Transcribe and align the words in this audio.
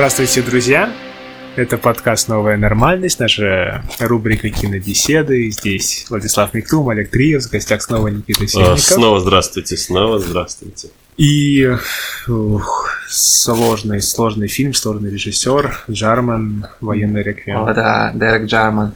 Здравствуйте, 0.00 0.40
друзья! 0.40 0.90
Это 1.56 1.76
подкаст 1.76 2.28
«Новая 2.28 2.56
нормальность», 2.56 3.20
наша 3.20 3.84
рубрика 3.98 4.48
«Кинобеседы». 4.48 5.50
Здесь 5.50 6.06
Владислав 6.08 6.54
Миктум, 6.54 6.88
Олег 6.88 7.10
Триев, 7.10 7.42
в 7.42 7.50
гостях 7.50 7.82
снова 7.82 8.08
Никита 8.08 8.46
Сенников. 8.48 8.80
Снова 8.80 9.20
здравствуйте, 9.20 9.76
снова 9.76 10.18
здравствуйте. 10.18 10.88
И 11.18 11.70
ух, 12.26 12.98
сложный, 13.10 14.00
сложный 14.00 14.48
фильм, 14.48 14.72
сложный 14.72 15.10
режиссер 15.10 15.84
Джарман, 15.90 16.66
военный 16.80 17.22
реквием. 17.22 17.68
О, 17.68 17.74
да, 17.74 18.10
Дерек 18.14 18.46
Джарман. 18.46 18.94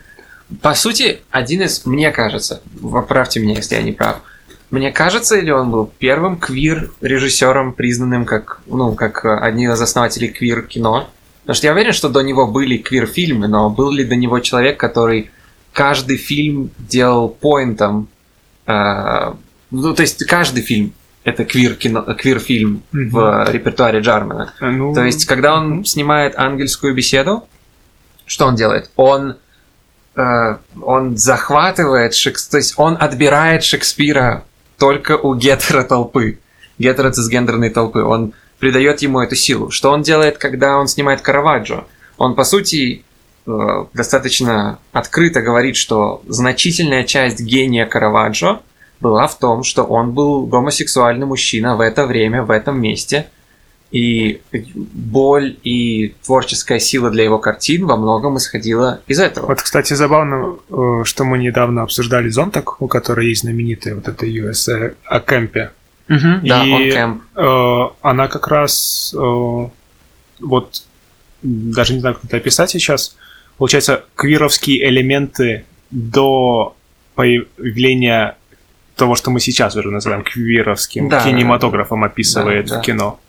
По 0.63 0.73
сути, 0.73 1.21
один 1.31 1.61
из, 1.61 1.85
мне 1.85 2.13
кажется, 2.13 2.63
поправьте 2.81 3.41
меня, 3.41 3.57
если 3.57 3.75
я 3.75 3.83
не 3.83 3.93
прав, 3.93 4.23
мне 4.71 4.91
кажется, 4.93 5.37
или 5.37 5.51
он 5.51 5.71
был 5.71 5.91
первым 5.99 6.37
квир-режиссером, 6.39 7.73
признанным 7.73 8.25
как, 8.25 8.61
ну, 8.67 8.95
как 8.95 9.25
одним 9.25 9.73
из 9.73 9.81
основателей 9.81 10.29
квир-кино. 10.29 11.09
Потому 11.43 11.55
что 11.55 11.67
я 11.67 11.73
уверен, 11.73 11.93
что 11.93 12.09
до 12.09 12.21
него 12.21 12.47
были 12.47 12.79
квир-фильмы, 12.79 13.49
но 13.49 13.71
был 13.71 13.91
ли 13.91 14.05
до 14.05 14.17
него 14.17 14.41
человек, 14.41 14.79
который 14.79 15.31
каждый 15.73 16.17
фильм 16.17 16.71
делал 16.79 17.29
поинтом, 17.29 18.09
э, 18.67 19.33
ну, 19.71 19.95
то 19.95 20.03
есть 20.03 20.25
каждый 20.25 20.63
фильм 20.63 20.93
это 21.25 21.45
квир-кино, 21.45 22.03
квир-фильм 22.15 22.83
mm-hmm. 22.93 23.09
в 23.11 23.51
репертуаре 23.51 24.01
Джармана. 24.01 24.55
А, 24.61 24.71
ну... 24.71 24.95
То 24.95 25.05
есть, 25.05 25.25
когда 25.25 25.55
он 25.55 25.81
mm-hmm. 25.81 25.85
снимает 25.85 26.39
ангельскую 26.39 26.95
беседу, 26.95 27.47
что 28.27 28.47
он 28.47 28.57
делает? 28.57 28.91
Он 28.97 29.37
э, 30.17 30.57
он 30.81 31.17
захватывает 31.17 32.15
Шекспира, 32.15 32.51
то 32.53 32.57
есть 32.59 32.75
он 32.77 32.97
отбирает 32.99 33.65
Шекспира 33.65 34.45
только 34.85 35.17
у 35.17 35.35
гетера 35.35 35.83
толпы, 35.83 36.41
гетероцисгендерной 36.79 37.71
толпы. 37.71 38.03
Он 38.03 38.35
придает 38.59 39.01
ему 39.01 39.21
эту 39.21 39.35
силу. 39.35 39.71
Что 39.71 39.91
он 39.91 40.03
делает, 40.03 40.37
когда 40.37 40.77
он 40.77 40.89
снимает 40.89 41.23
Караваджо? 41.23 41.87
Он, 42.19 42.35
по 42.35 42.45
сути, 42.45 43.03
э, 43.47 43.85
достаточно 43.95 44.79
открыто 44.93 45.41
говорит, 45.41 45.77
что 45.77 46.21
значительная 46.29 47.05
часть 47.05 47.41
гения 47.41 47.87
Караваджо 47.87 48.61
была 49.01 49.27
в 49.27 49.39
том, 49.39 49.63
что 49.63 49.85
он 49.85 50.13
был 50.13 50.45
гомосексуальный 50.45 51.25
мужчина 51.25 51.77
в 51.77 51.81
это 51.81 52.05
время, 52.05 52.43
в 52.43 52.51
этом 52.51 52.79
месте, 52.79 53.29
и 53.95 54.41
боль 54.65 55.57
и 55.63 56.17
творческая 56.25 56.81
сила 56.81 57.13
для 57.13 57.23
его 57.23 57.39
картин 57.39 57.87
во 57.87 57.97
многом 57.97 58.39
исходила 58.39 59.01
из 59.07 59.21
этого. 59.21 59.47
Вот, 59.47 59.63
кстати, 59.63 59.95
забавно, 59.95 60.57
э, 60.69 61.05
что 61.05 61.23
мы 61.23 61.39
недавно 61.39 61.83
обсуждали 61.83 62.29
зонтак, 62.29 62.83
у 62.83 62.89
которой 62.89 63.29
есть 63.29 63.43
знаменитая 63.43 63.95
вот 63.95 64.09
эта 64.09 64.27
USA 64.27 64.97
о 65.05 65.21
кемпе. 65.21 65.71
Угу, 66.09 66.29
и 66.43 66.49
да, 66.49 66.63
он 66.65 66.91
кемп. 66.91 67.23
Э, 67.37 67.83
она 68.03 68.27
как 68.27 68.49
раз 68.49 69.15
э, 69.17 69.69
вот 70.41 70.83
даже 71.43 71.95
не 71.95 72.01
знаю, 72.01 72.17
как 72.17 72.25
это 72.25 72.39
описать 72.39 72.71
сейчас. 72.71 73.17
Получается, 73.59 74.07
квировские 74.17 74.89
элементы 74.89 75.67
до 75.93 76.75
появления 77.15 78.37
того, 78.97 79.15
что 79.15 79.31
мы 79.31 79.39
сейчас 79.39 79.77
уже 79.77 79.93
называем 79.93 80.25
квировским 80.25 81.09
да, 81.09 81.23
кинематографом, 81.23 82.03
описывает 82.03 82.67
да, 82.67 82.75
да. 82.75 82.81
в 82.81 82.85
кино. 82.85 83.21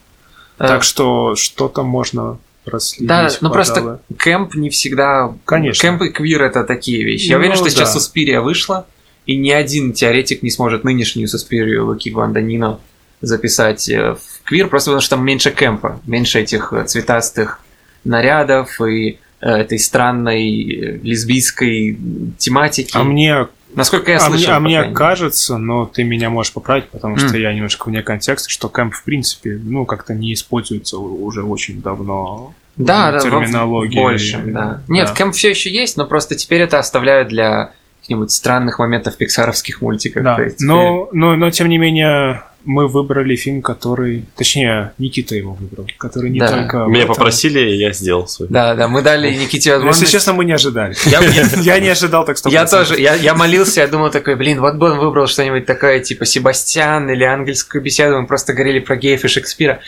Э, 0.57 0.67
так 0.67 0.83
что 0.83 1.35
что-то 1.35 1.83
можно 1.83 2.37
проследить. 2.63 3.07
Да, 3.07 3.29
ну 3.41 3.51
просто 3.51 4.01
кэмп 4.17 4.55
не 4.55 4.69
всегда... 4.69 5.33
Конечно. 5.45 5.81
Кэмп 5.81 6.01
и 6.03 6.09
квир 6.09 6.43
это 6.43 6.63
такие 6.63 7.03
вещи. 7.03 7.27
Я 7.27 7.35
ну, 7.35 7.41
уверен, 7.41 7.55
что 7.55 7.65
да. 7.65 7.71
сейчас 7.71 7.93
Суспирия 7.93 8.41
вышла, 8.41 8.87
и 9.25 9.35
ни 9.35 9.51
один 9.51 9.93
теоретик 9.93 10.43
не 10.43 10.51
сможет 10.51 10.83
нынешнюю 10.83 11.27
Суспирию 11.27 11.85
Луки 11.85 12.09
Гванданино 12.09 12.79
записать 13.21 13.87
э, 13.89 14.15
в 14.15 14.43
квир, 14.43 14.67
просто 14.67 14.91
потому 14.91 15.01
что 15.01 15.15
там 15.15 15.25
меньше 15.25 15.51
кэмпа, 15.51 16.01
меньше 16.05 16.41
этих 16.41 16.73
э, 16.73 16.83
цветастых 16.85 17.59
нарядов 18.03 18.81
и 18.81 19.19
этой 19.41 19.77
странной 19.77 20.99
лесбийской 21.03 21.99
тематики. 22.37 22.91
А 22.95 23.03
мне 23.03 23.47
Насколько 23.75 24.11
я 24.11 24.19
слышал. 24.19 24.53
А 24.53 24.59
мне, 24.59 24.79
а 24.79 24.85
мне 24.85 24.93
кажется, 24.93 25.57
но 25.57 25.85
ты 25.85 26.03
меня 26.03 26.29
можешь 26.29 26.53
поправить, 26.53 26.89
потому 26.89 27.17
что 27.17 27.35
mm. 27.35 27.39
я 27.39 27.53
немножко 27.53 27.89
вне 27.89 28.01
контекста, 28.01 28.49
что 28.49 28.69
кэмп, 28.69 28.93
в 28.93 29.03
принципе, 29.03 29.59
ну, 29.61 29.85
как-то 29.85 30.13
не 30.13 30.33
используется 30.33 30.97
уже 30.97 31.43
очень 31.43 31.81
давно. 31.81 32.53
Да, 32.77 33.11
да, 33.11 33.19
терминологии. 33.19 33.99
Больше, 33.99 34.41
да. 34.45 34.81
Нет, 34.87 35.07
да. 35.07 35.13
кэмп 35.13 35.33
все 35.33 35.49
еще 35.49 35.69
есть, 35.69 35.97
но 35.97 36.05
просто 36.05 36.35
теперь 36.35 36.61
это 36.61 36.79
оставляют 36.79 37.29
для 37.29 37.71
каких-нибудь 38.05 38.31
странных 38.31 38.77
моментов 38.77 39.17
пиксаровских 39.17 39.81
мультиков. 39.81 40.23
Да, 40.23 40.35
теперь... 40.35 40.53
но, 40.59 41.09
но, 41.11 41.35
но 41.35 41.49
тем 41.49 41.67
не 41.69 41.79
менее, 41.79 42.43
мы 42.63 42.87
выбрали 42.87 43.35
фильм, 43.35 43.63
который... 43.63 44.25
Точнее, 44.35 44.93
Никита 44.99 45.35
его 45.35 45.53
выбрал, 45.53 45.87
который 45.97 46.29
не 46.29 46.39
да. 46.39 46.49
только... 46.49 46.77
Меня 46.85 47.03
этом... 47.03 47.15
попросили, 47.15 47.59
и 47.59 47.77
я 47.77 47.91
сделал 47.93 48.27
свой. 48.27 48.47
Да, 48.49 48.75
да, 48.75 48.87
мы 48.87 49.01
дали 49.01 49.33
Никите 49.33 49.71
возможность... 49.71 50.01
Если 50.01 50.17
честно, 50.17 50.33
мы 50.33 50.45
не 50.45 50.51
ожидали. 50.51 50.95
Я, 51.05 51.79
не 51.79 51.89
ожидал 51.89 52.25
так, 52.25 52.37
что 52.37 52.49
Я 52.49 52.67
тоже, 52.67 52.99
я, 52.99 53.33
молился, 53.33 53.81
я 53.81 53.87
думал 53.87 54.11
такой, 54.11 54.35
блин, 54.35 54.61
вот 54.61 54.75
бы 54.75 54.91
он 54.91 54.99
выбрал 54.99 55.25
что-нибудь 55.25 55.65
такое, 55.65 55.99
типа 55.99 56.25
Себастьян 56.25 57.09
или 57.09 57.23
ангельскую 57.23 57.81
беседу, 57.81 58.21
мы 58.21 58.27
просто 58.27 58.53
говорили 58.53 58.79
про 58.79 58.97
геев 58.97 59.25
и 59.25 59.27
Шекспира. 59.27 59.79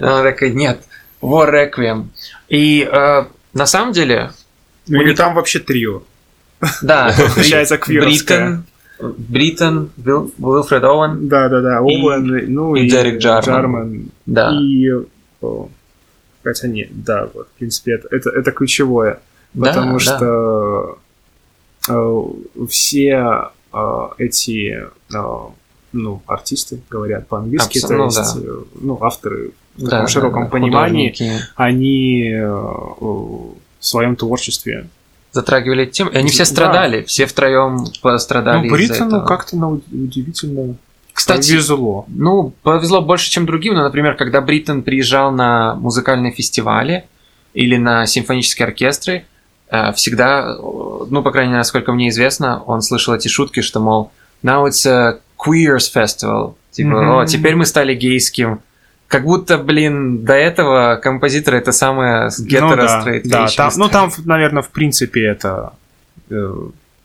Но 0.00 0.16
он 0.16 0.22
такой, 0.22 0.50
нет, 0.50 0.80
War 1.20 1.50
Requiem. 1.52 2.06
И 2.48 2.88
э, 2.90 3.24
на 3.52 3.66
самом 3.66 3.92
деле... 3.92 4.30
Ну, 4.86 5.02
или 5.02 5.14
там 5.14 5.34
вообще 5.34 5.58
трио. 5.58 6.02
Да, 6.82 7.14
получается 7.34 7.78
квировская. 7.78 8.62
Бриттон, 8.98 9.90
Уилфред 10.38 10.84
Оуэн. 10.84 11.28
Да, 11.28 11.48
да, 11.48 11.60
да, 11.60 11.80
Оуэн, 11.80 12.52
ну 12.52 12.74
и, 12.74 12.86
и 12.86 12.90
Дерек 12.90 13.18
Джарман. 13.18 13.42
Джарман. 13.44 14.10
Да. 14.24 14.58
И, 14.58 14.90
о, 15.42 15.68
хотя 16.42 16.68
нет, 16.68 16.88
да, 17.04 17.28
вот, 17.34 17.48
в 17.48 17.58
принципе, 17.58 17.92
это, 17.92 18.08
это, 18.10 18.30
это 18.30 18.52
ключевое, 18.52 19.20
потому 19.58 19.94
да, 19.94 19.98
что 19.98 20.98
да. 21.88 21.94
Э, 21.94 22.66
все 22.68 23.50
э, 23.72 24.08
эти 24.18 24.88
э, 25.12 25.48
ну, 25.92 26.22
артисты 26.26 26.80
говорят 26.88 27.28
по-английски, 27.28 27.78
Абсолютно, 27.78 28.10
то 28.10 28.20
есть, 28.20 28.44
да. 28.44 28.50
ну, 28.80 28.98
авторы 29.02 29.52
в 29.76 29.82
да, 29.82 29.90
таком 29.90 30.08
широком 30.08 30.44
да, 30.44 30.50
понимании, 30.50 31.10
художники. 31.10 31.42
они 31.56 32.30
э, 32.32 32.46
в 32.48 33.56
своем 33.80 34.16
творчестве 34.16 34.88
затрагивали 35.36 35.84
эту 35.84 35.92
тему, 35.92 36.10
и 36.10 36.16
они 36.16 36.30
все 36.30 36.44
страдали, 36.46 37.00
да. 37.00 37.06
все 37.06 37.26
втроем 37.26 37.84
пострадали. 38.00 38.66
Ну, 38.66 38.74
Бриттону 38.74 39.24
как-то 39.24 39.56
на 39.56 39.68
удивительно 39.68 40.76
кстати, 41.12 41.52
повезло. 41.52 42.04
Ну, 42.08 42.52
повезло 42.62 43.00
больше, 43.00 43.30
чем 43.30 43.46
другим. 43.46 43.74
Но, 43.74 43.82
например, 43.82 44.16
когда 44.16 44.42
Бриттон 44.42 44.82
приезжал 44.82 45.30
на 45.30 45.74
музыкальные 45.74 46.32
фестивали 46.32 47.04
или 47.54 47.76
на 47.76 48.06
симфонические 48.06 48.66
оркестры, 48.66 49.24
э, 49.70 49.92
всегда, 49.92 50.56
ну, 50.56 51.22
по 51.22 51.30
крайней 51.30 51.52
мере, 51.52 51.60
насколько 51.60 51.92
мне 51.92 52.10
известно, 52.10 52.62
он 52.64 52.82
слышал 52.82 53.14
эти 53.14 53.28
шутки, 53.28 53.60
что, 53.60 53.80
мол, 53.80 54.10
now 54.42 54.66
it's 54.66 54.86
a 54.86 55.18
queers 55.38 55.90
festival. 55.94 56.54
Типа, 56.70 56.88
mm-hmm. 56.88 57.22
о, 57.22 57.26
теперь 57.26 57.56
мы 57.56 57.64
стали 57.64 57.94
гейским 57.94 58.60
как 59.08 59.24
будто, 59.24 59.58
блин, 59.58 60.24
до 60.24 60.34
этого 60.34 60.96
композитор 60.96 61.54
это 61.54 61.72
самое 61.72 62.30
гетеро 62.38 62.68
ну, 62.68 62.76
да, 62.76 63.20
да, 63.24 63.46
там, 63.56 63.72
Ну, 63.76 63.88
там, 63.88 64.10
наверное, 64.24 64.62
в 64.62 64.70
принципе, 64.70 65.26
это 65.26 65.74
э, 66.28 66.54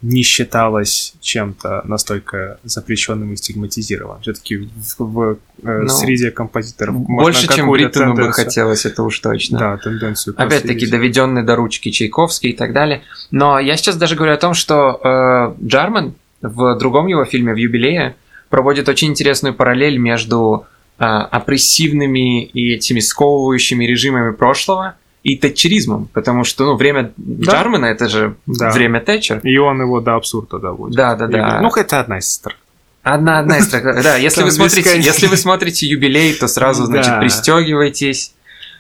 не 0.02 0.24
считалось 0.24 1.14
чем-то 1.22 1.84
настолько 1.86 2.58
запрещенным 2.64 3.34
и 3.34 3.36
стигматизированным. 3.36 4.22
Все-таки 4.22 4.58
в, 4.58 5.00
в 5.00 5.38
э, 5.64 5.80
ну, 5.84 5.90
среде 5.90 6.32
композиторов 6.32 6.96
больше, 6.96 7.48
чем 7.48 7.70
Бриттону 7.70 8.16
бы 8.16 8.32
хотелось, 8.32 8.86
это 8.86 9.04
уж 9.04 9.20
точно. 9.20 9.60
Да, 9.60 9.78
тенденцию. 9.78 10.34
Опять-таки, 10.38 10.88
доведенный 10.88 11.44
до 11.44 11.56
ручки 11.56 11.92
Чайковский 11.92 12.52
и 12.52 12.56
так 12.56 12.74
далее. 12.74 13.04
Но 13.30 13.60
я 13.60 13.78
сейчас 13.78 13.96
даже 13.96 14.16
говорю 14.16 14.34
о 14.34 14.38
том, 14.38 14.56
что 14.56 15.00
э, 15.04 15.66
Джарман 15.66 16.16
в 16.42 16.76
другом 16.80 17.06
его 17.06 17.24
фильме, 17.26 17.54
в 17.54 17.58
юбилее, 17.58 18.16
проводит 18.50 18.90
очень 18.90 19.10
интересную 19.10 19.54
параллель 19.54 19.98
между 19.98 20.66
опрессивными 21.02 22.44
и 22.44 22.76
этими 22.76 23.00
сковывающими 23.00 23.86
режимами 23.86 24.34
прошлого 24.34 24.96
и 25.24 25.36
тэтчеризмом, 25.36 26.08
потому 26.14 26.44
что, 26.44 26.66
ну, 26.66 26.76
время 26.76 27.12
да. 27.18 27.52
Джармана 27.52 27.86
это 27.86 28.08
же 28.08 28.36
да. 28.46 28.72
время 28.72 29.02
Тэтчер. 29.02 29.40
И 29.40 29.58
он 29.58 29.82
его 29.82 30.00
до 30.00 30.16
абсурда 30.16 30.60
доводит. 30.60 30.96
Да, 30.96 31.16
да, 31.16 31.28
да. 31.28 31.62
Ну, 31.62 31.70
это 31.70 32.00
одна 32.00 32.20
из 32.20 32.32
сторон. 32.32 32.58
Одна, 33.04 33.40
одна 33.40 33.58
из 33.58 33.66
сторон. 33.66 34.02
Да, 34.04 34.16
если 34.18 34.44
вы 34.44 34.52
смотрите, 34.52 35.00
если 35.00 35.28
вы 35.28 35.38
смотрите 35.38 35.88
юбилей, 35.88 36.34
то 36.34 36.48
сразу, 36.48 36.86
значит, 36.86 37.20
пристегивайтесь, 37.20 38.34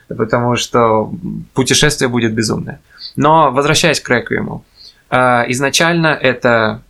потому 0.08 0.56
что 0.58 1.12
путешествие 1.54 2.08
будет 2.08 2.34
безумное. 2.34 2.82
Но 3.16 3.52
возвращаясь 3.52 4.00
к 4.00 4.10
Реквиему, 4.10 4.64
а, 5.10 5.46
изначально 5.48 6.08
это 6.08 6.82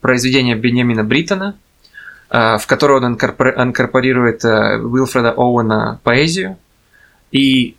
произведение 0.00 0.56
Бенемина 0.56 1.04
Бриттона, 1.04 1.56
в 2.58 2.66
которой 2.66 2.98
он 2.98 3.14
инкорпорирует 3.14 4.44
э, 4.44 4.78
Уилфреда 4.78 5.32
Оуэна 5.32 6.00
поэзию 6.02 6.58
и 7.32 7.76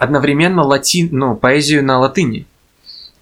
одновременно 0.00 0.62
латин, 0.62 1.08
ну, 1.12 1.36
поэзию 1.36 1.84
на 1.84 1.98
латыни. 1.98 2.46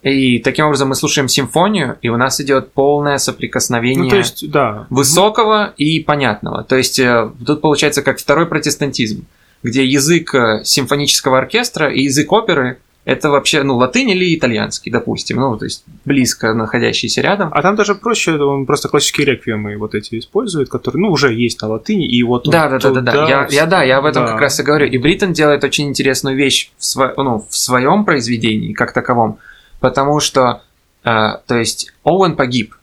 И 0.03 0.39
таким 0.39 0.67
образом 0.67 0.91
мы 0.91 0.97
слушаем 0.97 1.29
симфонию, 1.29 1.97
и 2.03 2.11
у 2.11 2.17
нас 2.17 2.39
идет 2.41 2.73
полное 2.73 3.17
соприкосновение 3.17 4.05
ну, 4.05 4.11
то 4.11 4.17
есть, 4.17 4.51
да. 4.51 4.87
высокого 4.91 5.73
и 5.79 6.01
понятного. 6.01 6.63
То 6.63 6.77
есть 6.77 6.99
э, 6.99 7.31
тут 7.45 7.61
получается 7.63 8.03
как 8.03 8.19
второй 8.19 8.47
протестантизм. 8.47 9.25
где 9.63 9.85
язык 9.85 10.35
э, 10.35 10.61
симфонического 10.65 11.39
оркестра 11.39 11.91
и 11.91 12.03
язык 12.03 12.31
оперы 12.33 12.79
это 13.05 13.29
вообще, 13.29 13.63
ну, 13.63 13.77
латынь 13.77 14.11
или 14.11 14.35
итальянский, 14.35 14.91
допустим, 14.91 15.37
ну, 15.37 15.57
то 15.59 15.67
есть 15.67 15.85
близко 16.05 16.55
находящиеся 16.55 17.21
рядом. 17.21 17.51
А 17.53 17.61
там 17.61 17.77
даже 17.77 17.95
проще, 17.95 18.33
он 18.37 18.65
просто 18.65 18.89
классические 18.89 19.27
реквиемы 19.27 19.77
вот 19.77 19.95
эти 19.95 20.19
использует, 20.19 20.71
которые, 20.71 21.03
ну, 21.03 21.11
уже 21.11 21.35
есть 21.35 21.61
на 21.61 21.69
латыни, 21.69 22.07
и 22.07 22.23
вот 22.23 22.45
Да, 22.49 22.69
да, 22.69 22.79
да, 22.79 22.91
да, 22.91 23.01
да, 23.01 23.29
я, 23.29 23.47
я, 23.51 23.67
да, 23.67 23.83
я 23.83 23.99
об 23.99 24.07
этом 24.07 24.25
да. 24.25 24.33
как 24.33 24.41
раз 24.41 24.59
и 24.59 24.63
говорю. 24.63 24.87
И 24.87 24.97
Бриттон 24.97 25.35
делает 25.35 25.65
очень 25.65 25.89
интересную 25.89 26.35
вещь 26.37 26.73
в, 26.79 26.85
сво, 26.85 27.13
ну, 27.17 27.45
в 27.49 27.55
своем 27.55 28.07
произведении, 28.07 28.73
как 28.73 28.93
таковом, 28.93 29.39
потому 29.81 30.21
что, 30.21 30.63
э, 31.05 31.11
то 31.47 31.59
есть, 31.59 31.93
Оуэн 32.05 32.37
погиб 32.37 32.75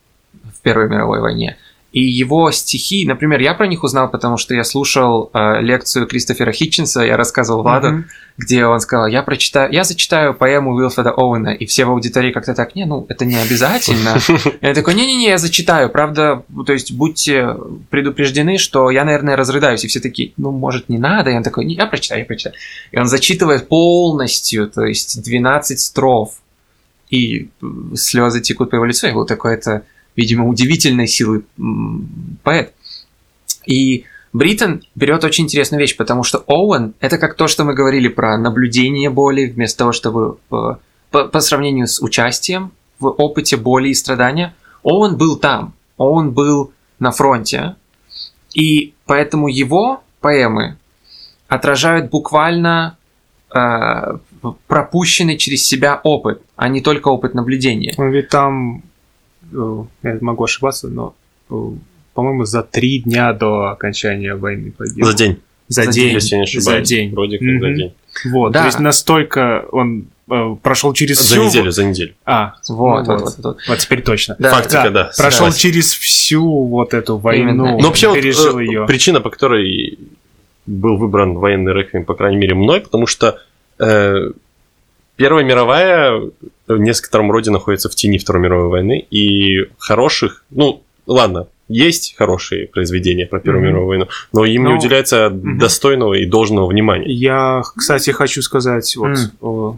в 0.56 0.62
Первой 0.62 0.88
мировой 0.88 1.19
войне, 1.19 1.57
и 1.92 2.02
его 2.02 2.50
стихи, 2.52 3.06
например, 3.06 3.42
я 3.42 3.54
про 3.54 3.68
них 3.68 3.84
узнал, 3.84 4.10
потому 4.10 4.38
что 4.38 4.54
я 4.54 4.64
слушал 4.64 5.30
э, 5.34 5.62
лекцию 5.62 6.08
Кристофера 6.08 6.54
Хитчинса, 6.54 7.02
я 7.02 7.18
рассказывал 7.18 7.64
Владу, 7.64 7.88
mm-hmm. 7.88 8.04
где 8.38 8.66
он 8.66 8.80
сказал, 8.80 9.08
я 9.08 9.22
прочитаю, 9.24 9.74
я 9.74 9.84
зачитаю 9.84 10.34
поэму 10.34 10.74
Уилфреда 10.74 11.12
Оуэна, 11.12 11.50
и 11.50 11.66
все 11.66 11.84
в 11.84 11.90
аудитории 11.90 12.32
как-то 12.32 12.54
так, 12.54 12.76
не, 12.76 12.86
ну, 12.86 13.06
это 13.10 13.26
не 13.26 13.36
обязательно. 13.36 14.18
Я 14.62 14.74
такой, 14.74 14.94
не-не-не, 14.94 15.28
я 15.28 15.38
зачитаю, 15.38 15.90
правда, 15.90 16.44
то 16.66 16.74
есть 16.74 16.94
будьте 16.94 17.58
предупреждены, 17.90 18.58
что 18.58 18.90
я, 18.90 19.04
наверное, 19.04 19.36
разрыдаюсь, 19.36 19.84
и 19.84 19.88
все 19.88 20.00
такие, 20.00 20.32
ну, 20.38 20.52
может, 20.52 20.88
не 20.88 20.98
надо, 20.98 21.32
и 21.32 21.36
он 21.36 21.44
такой, 21.44 21.66
я 21.66 21.86
прочитаю, 21.88 22.22
я 22.22 22.26
прочитаю. 22.26 22.56
И 22.92 23.00
он 23.00 23.08
зачитывает 23.08 23.68
полностью, 23.68 24.70
то 24.70 24.86
есть 24.86 25.22
12 25.22 25.80
строф, 25.80 26.36
и 27.10 27.50
слезы 27.96 28.40
текут 28.40 28.70
по 28.70 28.76
его 28.76 28.86
лицу, 28.86 29.08
и 29.08 29.12
был 29.12 29.26
такой, 29.26 29.56
это 29.56 29.84
видимо, 30.16 30.48
удивительной 30.48 31.08
силы 31.08 31.44
поэт. 32.44 32.74
И 33.66 34.06
Бриттон 34.34 34.84
берет 34.96 35.24
очень 35.24 35.46
интересную 35.46 35.80
вещь, 35.80 35.98
потому 35.98 36.24
что 36.24 36.44
Оуэн– 36.48 36.94
это 37.00 37.18
как 37.18 37.36
то, 37.36 37.48
что 37.48 37.63
мы 37.63 37.74
говорили 37.74 38.08
про 38.08 38.38
наблюдение 38.38 39.10
боли, 39.10 39.48
вместо 39.48 39.80
того, 39.80 39.92
чтобы 39.92 40.38
по, 40.50 40.80
по, 41.10 41.25
по 41.25 41.40
сравнению 41.42 41.88
с 41.88 42.02
участием 42.02 42.72
в 43.00 43.08
опыте 43.08 43.58
боли 43.58 43.90
и 43.90 43.94
страдания. 43.94 44.54
Оуэн 44.84 45.18
был 45.18 45.38
там, 45.38 45.74
Оуэн 45.98 46.31
был 46.31 46.72
на 47.00 47.12
фронте, 47.12 47.75
и 48.54 48.94
поэтому 49.06 49.48
его 49.48 50.02
поэмы 50.22 50.78
отражают 51.48 52.10
буквально 52.10 52.98
э, 53.54 54.18
пропущенный 54.68 55.38
через 55.38 55.66
себя 55.66 56.00
опыт, 56.04 56.42
а 56.56 56.69
не 56.69 56.81
только 56.81 57.10
опыт 57.10 57.34
наблюдения. 57.34 57.94
Ведь 57.98 58.30
там 58.30 58.84
Э, 58.84 58.91
я 59.52 60.18
могу 60.22 60.44
ошибаться, 60.44 60.88
но, 60.88 61.16
э, 61.50 61.54
по-моему, 62.14 62.46
за 62.46 62.64
три 62.64 63.00
дня 63.00 63.34
до 63.34 63.72
окончания 63.72 64.36
войны 64.36 64.72
погиб. 64.72 65.04
За 65.04 65.14
день. 65.14 65.40
За, 65.68 65.84
за 65.84 65.92
день, 65.92 66.04
день, 66.04 66.14
если 66.14 66.36
я 66.36 66.38
не 66.40 66.44
ошибаюсь. 66.44 66.88
За 66.88 66.96
день. 66.96 67.12
Вроде 67.12 67.38
как 67.38 67.48
mm-hmm. 67.48 67.60
за 67.60 67.74
день. 67.74 67.94
Вот, 68.32 68.52
да. 68.52 68.60
то 68.60 68.66
есть 68.66 68.80
настолько 68.80 69.66
он 69.72 70.08
э, 70.30 70.56
прошел 70.62 70.94
через 70.94 71.18
за 71.18 71.36
всю... 71.36 71.46
неделю, 71.46 71.72
за 71.72 71.86
неделю. 71.86 72.14
А, 72.26 72.56
вот, 72.68 73.08
ну, 73.08 73.14
вот, 73.14 73.22
вот, 73.22 73.36
вот, 73.38 73.58
вот 73.68 73.78
теперь 73.80 74.02
точно. 74.02 74.36
Да, 74.38 74.52
Фактика, 74.52 74.90
да. 74.90 75.04
да 75.06 75.12
прошел 75.18 75.48
да. 75.48 75.52
через 75.54 75.94
всю 75.94 76.66
вот 76.66 76.94
эту 76.94 77.18
войну, 77.18 77.52
Именно. 77.66 77.78
Но 77.78 77.88
вообще 77.88 78.14
пережил 78.14 78.54
вот, 78.54 78.60
ее. 78.60 78.86
Причина, 78.86 79.22
по 79.22 79.30
которой 79.30 79.98
был 80.66 80.98
выбран 80.98 81.36
военный 81.36 81.74
реквием, 81.74 82.06
по 82.06 82.16
крайней 82.16 82.38
мере, 82.38 82.54
мной, 82.54 82.82
потому 82.82 83.08
что 83.08 83.40
э, 83.80 84.32
Первая 85.22 85.46
мировая 85.46 86.20
в 86.75 86.79
некотором 86.79 87.31
роде 87.31 87.51
находится 87.51 87.89
в 87.89 87.95
тени 87.95 88.18
Второй 88.18 88.41
мировой 88.44 88.69
войны, 88.69 89.06
и 89.09 89.69
хороших, 89.77 90.45
ну, 90.50 90.83
ладно, 91.06 91.47
есть 91.68 92.15
хорошие 92.18 92.68
произведения 92.68 93.25
про 93.25 93.39
Первую 93.39 93.63
mm-hmm. 93.63 93.68
мировую 93.68 93.88
войну, 93.88 94.07
но 94.33 94.45
им 94.45 94.63
но... 94.63 94.69
не 94.69 94.73
ну, 94.75 94.79
уделяется 94.79 95.27
mm-hmm. 95.27 95.57
достойного 95.57 96.13
и 96.15 96.25
должного 96.25 96.68
внимания. 96.68 97.12
Я, 97.12 97.62
кстати, 97.75 98.12
хочу 98.12 98.41
сказать 98.41 98.95
вот 98.97 99.12
mm. 99.12 99.31
о, 99.41 99.77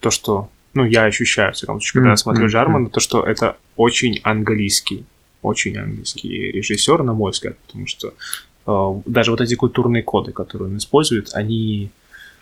то, 0.00 0.10
что, 0.10 0.48
ну, 0.74 0.84
я 0.84 1.04
ощущаю, 1.04 1.52
в 1.52 1.56
всяком 1.56 1.80
случае, 1.80 1.92
когда 1.94 2.08
mm-hmm. 2.08 2.12
я 2.12 2.16
смотрю 2.16 2.48
Жармана, 2.48 2.90
то, 2.90 3.00
что 3.00 3.22
это 3.22 3.56
очень 3.76 4.20
английский, 4.22 5.04
очень 5.42 5.78
английский 5.78 6.52
режиссер, 6.52 7.02
на 7.02 7.14
мой 7.14 7.32
взгляд, 7.32 7.56
потому 7.66 7.86
что 7.86 8.12
э, 8.66 8.94
даже 9.06 9.30
вот 9.30 9.40
эти 9.40 9.54
культурные 9.54 10.02
коды, 10.02 10.32
которые 10.32 10.68
он 10.68 10.76
использует, 10.76 11.30
они 11.32 11.90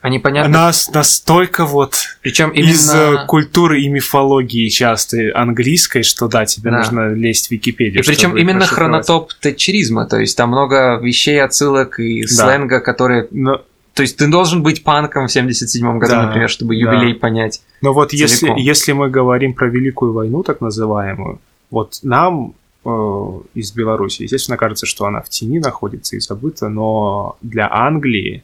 они 0.02 0.18
понятны. 0.18 0.52
Нас 0.52 0.90
настолько 0.90 1.64
вот 1.64 1.94
Причем 2.22 2.50
именно... 2.50 2.70
из 2.70 2.92
э, 2.92 3.24
культуры 3.28 3.82
и 3.82 3.88
мифологии 3.88 4.68
часто 4.68 5.30
английской, 5.32 6.02
что 6.02 6.26
да, 6.26 6.44
тебе 6.44 6.72
да. 6.72 6.78
нужно 6.78 7.14
лезть 7.14 7.46
в 7.46 7.50
Википедию. 7.52 8.02
И 8.02 8.06
причем 8.06 8.36
именно 8.36 8.66
хронотоп 8.66 9.32
тетчеризма, 9.40 10.06
то 10.06 10.18
есть 10.18 10.36
там 10.36 10.50
много 10.50 10.98
вещей, 11.00 11.40
отсылок 11.40 12.00
и 12.00 12.22
да. 12.22 12.28
сленга, 12.28 12.80
которые... 12.80 13.28
Но... 13.30 13.62
То 13.94 14.02
есть 14.02 14.16
ты 14.16 14.26
должен 14.26 14.64
быть 14.64 14.82
панком 14.82 15.28
в 15.28 15.36
77-м 15.36 16.00
году, 16.00 16.12
да, 16.12 16.26
например, 16.26 16.48
чтобы 16.48 16.74
юбилей 16.74 17.12
да. 17.12 17.20
понять. 17.20 17.62
Но 17.80 17.92
вот 17.92 18.12
если, 18.12 18.52
если 18.56 18.92
мы 18.92 19.08
говорим 19.08 19.54
про 19.54 19.68
Великую 19.68 20.12
войну, 20.14 20.42
так 20.42 20.60
называемую, 20.60 21.38
вот 21.70 22.00
нам 22.02 22.54
э, 22.84 23.40
из 23.54 23.70
Беларуси, 23.72 24.22
естественно, 24.22 24.56
кажется, 24.56 24.86
что 24.86 25.04
она 25.04 25.20
в 25.20 25.28
тени 25.28 25.60
находится 25.60 26.16
и 26.16 26.20
забыта, 26.20 26.68
но 26.68 27.36
для 27.40 27.70
Англии 27.70 28.42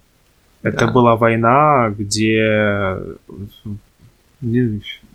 это 0.63 0.87
да. 0.87 0.93
была 0.93 1.17
война, 1.17 1.91
где 1.97 2.97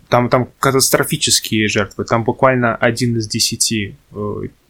там, 0.08 0.28
там 0.28 0.48
катастрофические 0.58 1.68
жертвы. 1.68 2.04
Там 2.04 2.24
буквально 2.24 2.76
один 2.76 3.16
из 3.16 3.26
десяти 3.26 3.96
э, 4.03 4.03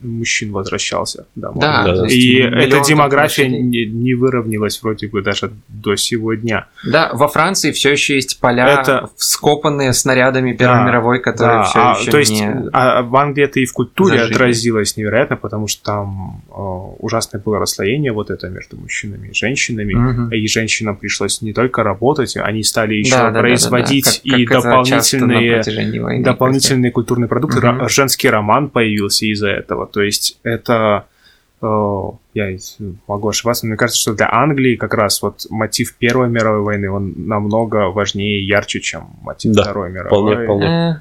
мужчин 0.00 0.52
возвращался 0.52 1.26
домой. 1.35 1.61
Да, 1.61 1.85
да. 1.85 2.06
И 2.06 2.37
эта 2.37 2.81
демография 2.81 3.49
не, 3.49 3.87
не 3.87 4.14
выровнялась 4.14 4.82
вроде 4.82 5.08
бы 5.08 5.23
даже 5.23 5.52
до 5.69 5.96
сего 5.96 6.35
дня. 6.35 6.67
Да, 6.87 7.11
во 7.14 7.29
Франции 7.29 7.73
все 7.73 7.93
еще 7.93 8.17
есть 8.17 8.41
поля, 8.41 8.81
это... 8.81 9.11
скопанные 9.17 9.93
снарядами 9.93 10.52
Первой 10.52 10.79
да, 10.79 10.85
мировой, 10.85 11.20
которые 11.20 11.58
да, 11.58 11.64
все 11.64 11.79
а, 11.79 11.96
еще 11.99 12.11
то 12.11 12.19
есть, 12.19 12.32
не 12.32 12.69
а 12.73 13.02
в 13.02 13.17
Англии 13.17 13.44
это 13.44 13.61
и 13.61 13.64
в 13.64 13.73
культуре 13.73 14.19
зажили. 14.19 14.35
отразилось 14.35 14.96
невероятно, 14.96 15.37
потому 15.37 15.69
что 15.69 15.82
там 15.82 16.43
э, 16.49 16.52
ужасное 16.99 17.40
было 17.40 17.58
расслоение 17.58 18.12
вот 18.12 18.31
это 18.31 18.49
между 18.49 18.76
мужчинами 18.76 19.29
и 19.29 19.35
женщинами, 19.35 19.94
угу. 19.94 20.35
и 20.35 20.47
женщинам 20.49 20.97
пришлось 20.97 21.40
не 21.40 21.52
только 21.52 21.82
работать, 21.82 22.37
они 22.37 22.62
стали 22.62 22.94
еще 22.94 23.17
да, 23.17 23.31
производить 23.31 24.05
да, 24.05 24.11
да, 24.11 24.20
да. 24.25 24.31
Как, 24.31 24.40
и 24.40 24.44
как 24.44 24.62
дополнительные 24.62 25.55
дополнительные, 25.62 26.23
дополнительные 26.23 26.93
культурные 26.93 27.29
продукты. 27.29 27.58
Угу. 27.58 27.88
Женский 27.88 28.28
роман 28.28 28.71
появился 28.71 29.26
из-за 29.35 29.50
этого. 29.50 29.87
То 29.87 30.03
есть 30.03 30.38
это 30.43 31.07
э, 31.62 31.67
я 32.35 32.57
могу 33.07 33.29
ошибаться, 33.29 33.67
но 33.67 33.71
мне 33.71 33.76
кажется, 33.76 34.00
что 34.00 34.14
для 34.14 34.33
Англии 34.33 34.76
как 34.76 34.95
раз 34.95 35.23
вот 35.23 35.47
мотив 35.50 35.95
Первой 35.97 36.29
мировой 36.29 36.62
войны, 36.62 36.91
он 36.91 37.14
намного 37.17 37.91
важнее 37.91 38.41
и 38.41 38.45
ярче, 38.45 38.81
чем 38.81 39.11
мотив 39.23 39.53
да, 39.53 39.62
Второй 39.62 39.91
мировой. 39.91 40.09
Вполне, 40.09 40.45
вполне. 40.45 40.67
Э, 40.67 40.95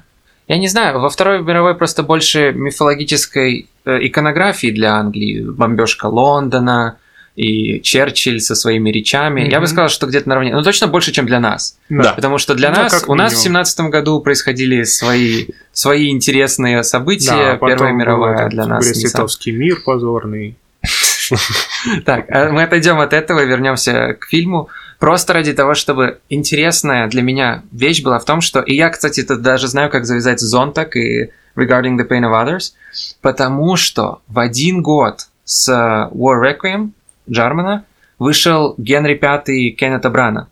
я 0.46 0.58
не 0.58 0.68
знаю, 0.68 1.00
во 1.00 1.08
Второй 1.08 1.42
мировой 1.42 1.74
просто 1.74 2.02
больше 2.02 2.52
мифологической 2.52 3.68
э, 3.84 4.06
иконографии 4.06 4.70
для 4.70 4.96
Англии. 4.96 5.42
Бомбежка 5.42 6.06
Лондона, 6.06 6.98
и 7.36 7.80
Черчилль 7.80 8.40
со 8.40 8.54
своими 8.54 8.90
речами. 8.90 9.42
Mm-hmm. 9.42 9.50
Я 9.50 9.60
бы 9.60 9.66
сказал, 9.66 9.88
что 9.88 10.06
где-то 10.06 10.28
наравне. 10.28 10.54
Ну, 10.54 10.62
точно 10.62 10.86
больше, 10.86 11.12
чем 11.12 11.26
для 11.26 11.40
нас. 11.40 11.78
Да. 11.88 12.12
Потому 12.12 12.38
что 12.38 12.54
для 12.54 12.70
ну, 12.70 12.76
нас, 12.76 13.04
у 13.08 13.14
нас 13.14 13.32
в 13.34 13.38
семнадцатом 13.38 13.90
году 13.90 14.20
происходили 14.20 14.84
свои, 14.84 15.46
свои 15.74 16.10
интересные 16.10 16.82
события. 16.82 17.58
Да, 17.60 17.66
Первая 17.66 17.92
мировая 17.92 18.48
для 18.48 18.64
нас. 18.66 18.88
Брестовский 18.88 19.52
мир 19.52 19.82
позорный. 19.84 20.56
Так, 22.06 22.26
а 22.30 22.50
мы 22.50 22.62
отойдем 22.62 22.98
от 22.98 23.12
этого 23.12 23.40
и 23.40 23.46
вернемся 23.46 24.14
к 24.18 24.26
фильму. 24.26 24.68
Просто 24.98 25.34
ради 25.34 25.52
того, 25.52 25.74
чтобы 25.74 26.18
интересная 26.30 27.08
для 27.08 27.20
меня 27.20 27.62
вещь 27.72 28.02
была 28.02 28.18
в 28.18 28.24
том, 28.24 28.40
что... 28.40 28.60
И 28.60 28.74
я, 28.74 28.88
кстати, 28.88 29.20
это 29.20 29.36
даже 29.36 29.68
знаю, 29.68 29.90
как 29.90 30.06
завязать 30.06 30.40
зонтак 30.40 30.96
и 30.96 31.30
Regarding 31.56 31.96
the 31.96 32.08
Pain 32.08 32.22
of 32.22 32.32
Others, 32.32 32.72
потому 33.20 33.76
что 33.76 34.22
в 34.28 34.38
один 34.38 34.82
год 34.82 35.28
с 35.44 35.68
War 35.70 36.40
Requiem 36.42 36.90
Джармана 37.30 37.84
вышел 38.18 38.74
Генри 38.76 39.18
V 39.20 39.70
Кеннета 39.70 40.10
Брана. 40.10 40.48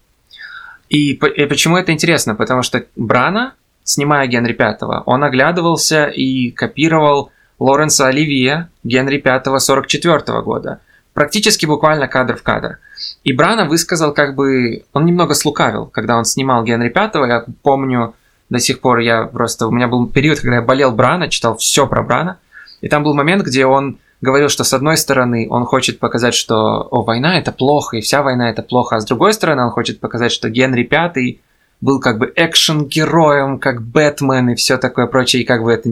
И, 0.88 1.12
и 1.12 1.47
почему 1.47 1.76
это 1.76 1.93
интересно? 1.93 2.35
Потому 2.35 2.62
что 2.62 2.85
Брана, 2.97 3.55
снимая 3.85 4.27
Генри 4.27 4.57
V, 4.59 5.03
он 5.07 5.25
оглядывался 5.25 6.07
и 6.07 6.51
копировал 6.51 7.31
Лоренса 7.59 8.09
Оливье 8.09 8.69
Генри 8.83 9.23
V 9.25 9.59
44 9.61 10.43
года. 10.43 10.81
Практически 11.15 11.67
буквально 11.67 12.09
кадр 12.09 12.37
в 12.37 12.43
кадр. 12.43 12.79
И 13.23 13.33
Брана 13.33 13.67
высказал 13.67 14.12
как 14.12 14.35
бы... 14.35 14.85
Он 14.93 15.05
немного 15.05 15.35
слукавил, 15.35 15.87
когда 15.87 16.17
он 16.17 16.25
снимал 16.25 16.65
Генри 16.65 16.93
V. 16.95 17.27
Я 17.29 17.45
помню 17.62 18.15
до 18.49 18.59
сих 18.59 18.81
пор, 18.81 18.99
я 19.01 19.25
просто... 19.25 19.67
У 19.67 19.71
меня 19.71 19.89
был 19.89 20.07
период, 20.07 20.41
когда 20.41 20.57
я 20.57 20.62
болел 20.62 20.93
Брана, 20.93 21.29
читал 21.29 21.57
все 21.57 21.87
про 21.87 22.03
Брана. 22.03 22.39
И 22.81 22.89
там 22.89 23.03
был 23.05 23.15
момент, 23.15 23.45
где 23.45 23.67
он 23.67 23.99
говорил, 24.23 24.49
что 24.49 24.65
с 24.65 24.73
одной 24.73 24.97
стороны 24.97 25.49
он 25.51 25.67
хочет 25.67 25.99
показать, 25.99 26.35
что 26.35 26.89
о, 26.91 27.03
война 27.03 27.39
это 27.39 27.53
плохо, 27.53 27.99
и 27.99 28.01
вся 28.01 28.23
война 28.23 28.49
это 28.49 28.62
плохо, 28.62 28.97
а 28.97 29.01
с 29.01 29.05
другой 29.05 29.35
стороны 29.35 29.65
он 29.65 29.71
хочет 29.71 30.01
показать, 30.01 30.33
что 30.33 30.49
Генри 30.49 30.85
Пятый 30.85 31.43
был 31.83 32.01
как 32.01 32.19
бы 32.19 32.33
экшен-героем, 32.35 33.59
как 33.59 33.83
Бэтмен 33.83 34.51
и 34.51 34.55
все 34.55 34.79
такое 34.79 35.07
прочее, 35.07 35.43
и 35.43 35.45
как 35.45 35.62
бы 35.62 35.73
это... 35.73 35.91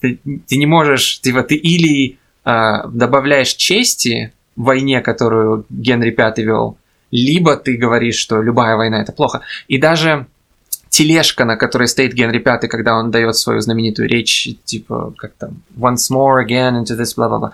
Ты, 0.00 0.20
ты 0.46 0.56
не 0.56 0.66
можешь, 0.66 1.20
типа, 1.20 1.42
ты 1.42 1.56
или 1.56 2.18
э, 2.44 2.88
добавляешь 2.88 3.54
чести 3.54 4.32
в 4.54 4.64
войне, 4.64 5.00
которую 5.00 5.64
Генри 5.70 6.10
Пятый 6.10 6.44
вел, 6.44 6.76
либо 7.10 7.56
ты 7.56 7.76
говоришь, 7.76 8.16
что 8.16 8.42
любая 8.42 8.76
война 8.76 9.00
это 9.00 9.12
плохо. 9.12 9.40
И 9.68 9.78
даже 9.78 10.26
тележка, 10.90 11.46
на 11.46 11.56
которой 11.56 11.88
стоит 11.88 12.12
Генри 12.12 12.38
Пятый, 12.38 12.68
когда 12.68 12.96
он 12.96 13.10
дает 13.10 13.36
свою 13.36 13.60
знаменитую 13.60 14.08
речь, 14.08 14.48
типа, 14.64 15.14
как 15.16 15.32
там, 15.38 15.62
once 15.78 16.12
more 16.12 16.46
again 16.46 16.82
into 16.82 16.94
this, 16.98 17.14
бла-бла-бла. 17.16 17.52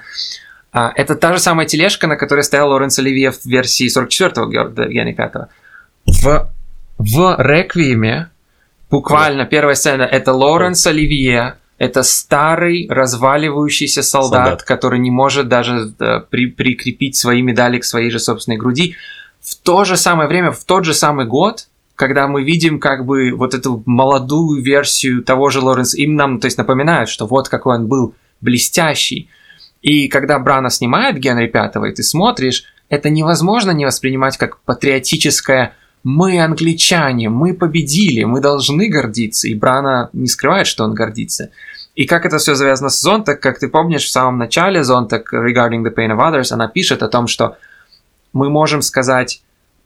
А, 0.73 0.93
это 0.97 1.15
та 1.15 1.33
же 1.33 1.39
самая 1.39 1.67
тележка, 1.67 2.09
на 2.09 2.17
которой 2.17 2.43
стоял 2.43 2.71
Лоренс 2.71 2.99
Оливье 2.99 3.31
в 3.31 3.45
версии 3.45 3.87
44-го 3.87 4.47
Генри 4.89 5.13
Пятого. 5.13 5.49
В, 6.07 6.51
в 6.99 7.37
«Реквиеме» 7.39 8.31
буквально 8.91 9.47
первая 9.47 9.75
сцена– 9.75 10.03
это 10.11 10.33
Лоренс 10.33 10.87
Оливье, 10.87 11.57
это 11.79 12.03
старый 12.03 12.87
разваливающийся 12.89 14.03
солдат, 14.03 14.47
солдат. 14.47 14.63
который 14.63 14.99
не 15.01 15.11
может 15.11 15.49
даже 15.49 15.93
да, 15.99 16.21
при, 16.21 16.47
прикрепить 16.47 17.17
свои 17.17 17.43
медали 17.43 17.79
к 17.79 17.85
своей 17.85 18.11
же 18.11 18.19
собственной 18.21 18.57
груди. 18.57 18.95
В 19.41 19.57
то 19.57 19.85
же 19.85 19.97
самое 19.97 20.29
время, 20.29 20.53
в 20.53 20.63
тот 20.65 20.85
же 20.85 20.95
самый 20.95 21.27
год, 21.27 21.67
когда 21.97 22.29
мы 22.29 22.45
видим 22.45 22.79
как 22.79 23.05
бы 23.05 23.33
вот 23.33 23.55
эту 23.55 23.83
молодую 23.87 24.63
версию 24.63 25.25
того 25.25 25.51
же 25.51 25.61
Лоренса, 25.61 25.97
им 25.97 26.15
нам, 26.15 26.39
то 26.39 26.47
есть 26.47 26.59
напоминают, 26.59 27.09
что 27.09 27.27
вот 27.27 27.49
какой 27.49 27.77
он 27.77 27.89
был 27.89 28.15
блестящий. 28.41 29.29
И 29.81 30.07
когда 30.09 30.39
Брана 30.39 30.71
снимает 30.71 31.19
Генри 31.19 31.49
Пятого, 31.49 31.87
и 31.87 31.95
ты 31.95 32.03
смотришь, 32.03 32.65
это 32.89 33.11
невозможно 33.11 33.73
не 33.73 33.87
воспринимать 33.87 34.37
как 34.37 34.61
патриотическое 34.61 35.75
«мы 36.05 36.43
англичане, 36.43 37.29
мы 37.29 37.55
победили, 37.55 38.25
мы 38.25 38.41
должны 38.41 38.89
гордиться». 38.89 39.49
И 39.49 39.55
Брана 39.55 40.11
не 40.13 40.29
скрывает, 40.29 40.67
что 40.67 40.85
он 40.85 40.95
гордится. 40.95 41.51
И 41.95 42.07
как 42.07 42.25
это 42.25 42.39
все 42.39 42.55
завязано 42.55 42.89
с 42.89 43.01
Зонтак, 43.01 43.41
как 43.41 43.59
ты 43.59 43.69
помнишь, 43.69 44.05
в 44.05 44.11
самом 44.11 44.39
начале 44.39 44.83
Зонтак 44.83 45.33
«Regarding 45.33 45.85
the 45.85 45.95
Pain 45.95 46.17
of 46.17 46.19
Others» 46.19 46.53
она 46.53 46.69
пишет 46.69 47.03
о 47.03 47.09
том, 47.09 47.27
что 47.27 47.57
мы 48.33 48.49
можем 48.49 48.81
сказать, 48.81 49.43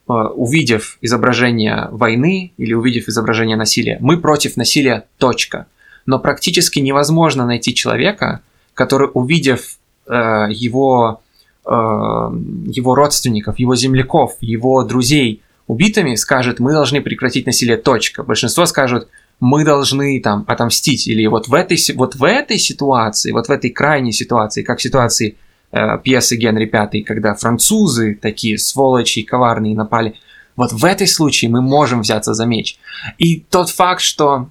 э, 0.08 0.12
увидев 0.12 0.99
изображение 1.00 1.88
войны 1.90 2.52
или 2.56 2.75
увидев 2.75 3.08
изображение 3.08 3.56
насилия, 3.56 3.99
мы 4.00 4.20
против 4.20 4.56
насилия, 4.56 5.06
точка. 5.18 5.66
Но 6.06 6.20
практически 6.20 6.78
невозможно 6.78 7.44
найти 7.44 7.75
человека, 7.75 8.40
который, 8.75 9.08
увидев 9.12 9.78
э, 10.06 10.46
его, 10.50 11.23
э, 11.64 11.70
его 11.70 12.94
родственников, 12.94 13.58
его 13.58 13.75
земляков, 13.75 14.37
его 14.40 14.85
друзей 14.85 15.42
убитыми, 15.66 16.14
скажет, 16.14 16.61
мы 16.61 16.73
должны 16.73 17.00
прекратить 17.00 17.46
насилие, 17.46 17.76
точка. 17.76 18.23
Большинство 18.23 18.66
скажут, 18.66 19.08
мы 19.40 19.64
должны 19.64 20.20
там 20.20 20.44
отомстить. 20.46 21.06
Или 21.06 21.26
вот 21.26 21.49
в 21.49 21.54
этой, 21.54 21.78
вот 21.94 22.14
в 22.14 22.25
этой 22.25 22.58
ситуации, 22.58 23.32
вот 23.32 23.49
в 23.49 23.50
этой 23.50 23.70
крайней 23.70 24.12
ситуации, 24.12 24.62
как 24.62 24.78
в 24.78 24.82
ситуации 24.82 25.37
э, 25.73 25.99
пьесы 26.02 26.37
Генри 26.37 26.70
V, 26.73 27.02
когда 27.02 27.35
французы 27.35 28.18
такие 28.20 28.58
сволочи 28.58 29.23
коварные 29.23 29.75
напали, 29.75 30.14
вот 30.56 30.73
в 30.73 30.85
этой 30.85 31.06
случае 31.06 31.50
мы 31.50 31.61
можем 31.61 32.00
взяться 32.00 32.32
за 32.32 32.46
меч. 32.46 32.78
И 33.18 33.40
тот 33.40 33.68
факт, 33.70 34.00
что 34.00 34.49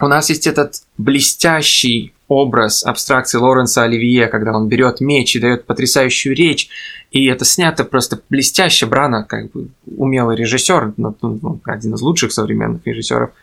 у 0.00 0.08
нас 0.08 0.30
есть 0.30 0.46
этот 0.46 0.82
блестящий 0.96 2.14
образ 2.32 2.84
абстракции 2.84 3.38
Лоренса 3.38 3.82
Оливье, 3.82 4.26
когда 4.28 4.56
он 4.56 4.68
берет 4.68 5.00
меч 5.00 5.36
и 5.36 5.40
дает 5.40 5.66
потрясающую 5.66 6.34
речь, 6.34 6.68
и 7.10 7.26
это 7.26 7.44
снято 7.44 7.84
просто 7.84 8.20
блестяще. 8.30 8.86
Брана, 8.86 9.24
как 9.24 9.50
бы 9.50 9.68
умелый 9.96 10.36
режиссер, 10.36 10.94
ну, 10.96 11.16
ну, 11.20 11.60
один 11.64 11.94
из 11.94 12.00
лучших 12.00 12.32
современных 12.32 12.86
режиссеров– 12.86 13.30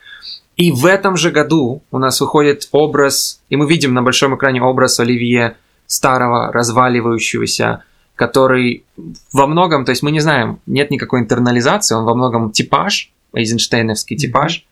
и 0.59 0.73
в 0.73 0.85
этом 0.85 1.15
же 1.15 1.31
году 1.31 1.83
у 1.89 1.99
нас 1.99 2.19
выходит 2.19 2.67
образ, 2.73 3.41
и 3.47 3.55
мы 3.55 3.65
видим 3.65 3.93
на 3.93 4.03
большом 4.03 4.35
экране 4.35 4.61
образ 4.61 4.99
Оливье 4.99 5.55
старого, 5.87 6.51
разваливающегося, 6.51 7.85
который 8.15 8.83
во 9.31 9.47
многом, 9.47 9.85
то 9.85 9.91
есть 9.91 10.03
мы 10.03 10.11
не 10.11 10.19
знаем, 10.19 10.59
нет 10.65 10.91
никакой 10.91 11.21
интернализации, 11.21 11.95
он 11.95 12.03
во 12.03 12.13
многом 12.13 12.51
типаж, 12.51 13.09
эйзенштейновский 13.31 14.17
типаж, 14.17 14.65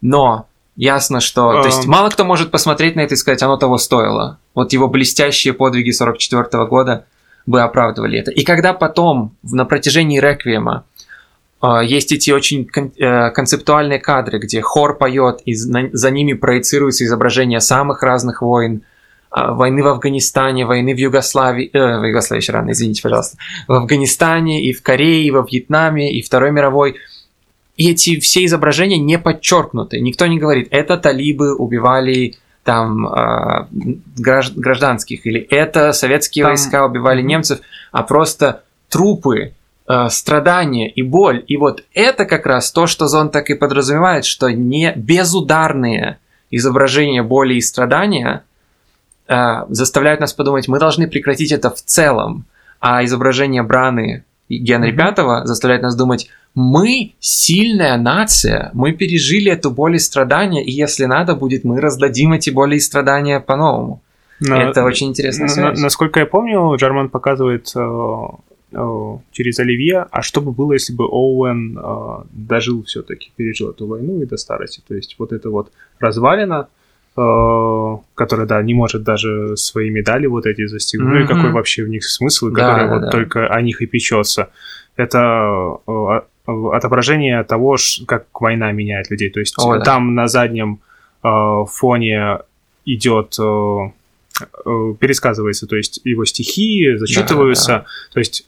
но 0.00 0.46
ясно, 0.76 1.20
что... 1.20 1.52
Um... 1.52 1.62
То 1.62 1.68
есть 1.68 1.86
мало 1.86 2.10
кто 2.10 2.24
может 2.24 2.50
посмотреть 2.50 2.96
на 2.96 3.00
это 3.00 3.14
и 3.14 3.16
сказать, 3.16 3.42
оно 3.42 3.56
того 3.56 3.78
стоило. 3.78 4.38
Вот 4.54 4.72
его 4.72 4.88
блестящие 4.88 5.54
подвиги 5.54 5.90
44 5.90 6.66
года 6.66 7.06
бы 7.46 7.60
оправдывали 7.60 8.18
это. 8.18 8.30
И 8.30 8.44
когда 8.44 8.72
потом, 8.72 9.36
на 9.42 9.64
протяжении 9.64 10.18
реквиема, 10.18 10.84
а, 11.60 11.82
есть 11.82 12.12
эти 12.12 12.30
очень 12.30 12.68
э, 12.98 13.30
концептуальные 13.30 13.98
кадры, 13.98 14.38
где 14.38 14.60
хор 14.60 14.98
поет, 14.98 15.40
и 15.46 15.54
за 15.54 16.10
ними 16.10 16.34
проецируются 16.34 17.04
изображения 17.04 17.60
самых 17.60 18.02
разных 18.02 18.42
войн, 18.42 18.82
а, 19.30 19.52
войны 19.52 19.82
в 19.82 19.86
Афганистане, 19.86 20.66
войны 20.66 20.94
в 20.94 20.98
Югославии, 20.98 21.70
э, 21.72 21.98
в 21.98 22.04
Югославии 22.04 22.42
еще 22.42 22.52
рано, 22.52 22.72
извините, 22.72 23.02
пожалуйста, 23.02 23.38
в 23.66 23.72
Афганистане, 23.72 24.62
и 24.62 24.72
в 24.72 24.82
Корее, 24.82 25.24
и 25.24 25.30
во 25.30 25.40
Вьетнаме, 25.40 26.12
и 26.12 26.22
Второй 26.22 26.52
мировой. 26.52 26.96
И 27.76 27.90
эти 27.90 28.20
все 28.20 28.44
изображения 28.44 28.98
не 28.98 29.18
подчеркнуты. 29.18 30.00
Никто 30.00 30.26
не 30.26 30.38
говорит, 30.38 30.68
это 30.70 30.96
талибы 30.96 31.54
убивали 31.54 32.36
там 32.62 33.06
э, 33.06 33.66
гражданских, 34.16 35.26
или 35.26 35.40
это 35.40 35.92
советские 35.92 36.44
там... 36.44 36.52
войска 36.52 36.86
убивали 36.86 37.20
немцев, 37.20 37.60
а 37.92 38.02
просто 38.02 38.62
трупы 38.88 39.52
э, 39.86 40.08
страдания 40.08 40.88
и 40.88 41.02
боль. 41.02 41.44
И 41.46 41.56
вот 41.56 41.84
это 41.92 42.24
как 42.24 42.46
раз 42.46 42.72
то, 42.72 42.86
что 42.86 43.06
Зон 43.06 43.30
так 43.30 43.50
и 43.50 43.54
подразумевает, 43.54 44.24
что 44.24 44.48
не 44.50 44.92
безударные 44.96 46.18
изображения 46.50 47.22
боли 47.22 47.54
и 47.54 47.60
страдания 47.60 48.44
э, 49.28 49.64
заставляют 49.68 50.20
нас 50.20 50.32
подумать, 50.32 50.68
мы 50.68 50.78
должны 50.78 51.06
прекратить 51.06 51.52
это 51.52 51.70
в 51.70 51.82
целом. 51.82 52.46
А 52.80 53.04
изображение 53.04 53.62
Браны 53.62 54.24
Генри 54.48 54.92
Пятого 54.92 55.46
заставляет 55.46 55.82
нас 55.82 55.96
думать, 55.96 56.28
мы 56.54 57.14
сильная 57.18 57.96
нация, 57.96 58.70
мы 58.74 58.92
пережили 58.92 59.50
эту 59.50 59.70
боль 59.70 59.96
и 59.96 59.98
страдания, 59.98 60.64
и 60.64 60.70
если 60.70 61.06
надо 61.06 61.34
будет, 61.34 61.64
мы 61.64 61.80
раздадим 61.80 62.32
эти 62.32 62.50
боли 62.50 62.76
и 62.76 62.80
страдания 62.80 63.40
по-новому. 63.40 64.02
Но, 64.40 64.60
это 64.60 64.84
очень 64.84 65.08
интересно. 65.08 65.46
На, 65.56 65.72
насколько 65.72 66.20
я 66.20 66.26
помню, 66.26 66.74
Джарман 66.76 67.08
показывает 67.08 67.72
э, 67.74 68.26
Э, 68.76 69.18
через 69.30 69.60
Оливье, 69.60 70.06
а 70.10 70.22
что 70.22 70.40
бы 70.40 70.50
было, 70.50 70.72
если 70.72 70.92
бы 70.92 71.04
Оуэн 71.04 71.78
э, 71.78 72.24
дожил 72.32 72.82
все-таки, 72.82 73.30
пережил 73.36 73.70
эту 73.70 73.86
войну 73.86 74.20
и 74.20 74.26
до 74.26 74.36
старости. 74.36 74.82
То 74.86 74.94
есть 74.94 75.14
вот 75.18 75.32
это 75.32 75.50
вот 75.50 75.70
развалина, 76.00 76.68
которая, 77.14 78.46
да, 78.46 78.60
не 78.62 78.74
может 78.74 79.04
даже 79.04 79.56
свои 79.56 79.88
медали 79.88 80.26
вот 80.26 80.46
эти 80.46 80.66
застегнуть, 80.66 81.12
mm-hmm. 81.12 81.18
ну 81.18 81.24
и 81.24 81.26
какой 81.26 81.52
вообще 81.52 81.84
в 81.84 81.88
них 81.88 82.04
смысл, 82.04 82.50
да, 82.50 82.54
который 82.54 82.88
да, 82.88 82.94
вот 82.94 83.02
да. 83.02 83.10
только 83.10 83.46
о 83.46 83.62
них 83.62 83.80
и 83.82 83.86
печется. 83.86 84.50
Это 84.96 85.78
э, 85.86 86.20
отображение 86.46 87.42
того, 87.44 87.76
как 88.06 88.26
война 88.40 88.72
меняет 88.72 89.10
людей. 89.10 89.30
То 89.30 89.40
есть 89.40 89.54
О, 89.58 89.78
там 89.80 90.14
да. 90.14 90.22
на 90.22 90.28
заднем 90.28 90.80
э, 91.22 91.64
фоне 91.70 92.38
идет 92.84 93.36
э, 93.38 93.90
э, 94.42 94.94
пересказывается, 94.98 95.66
то 95.66 95.76
есть 95.76 96.00
его 96.04 96.24
стихи 96.24 96.96
зачитываются, 96.96 97.68
да, 97.68 97.78
да. 97.78 97.86
то 98.12 98.18
есть 98.18 98.46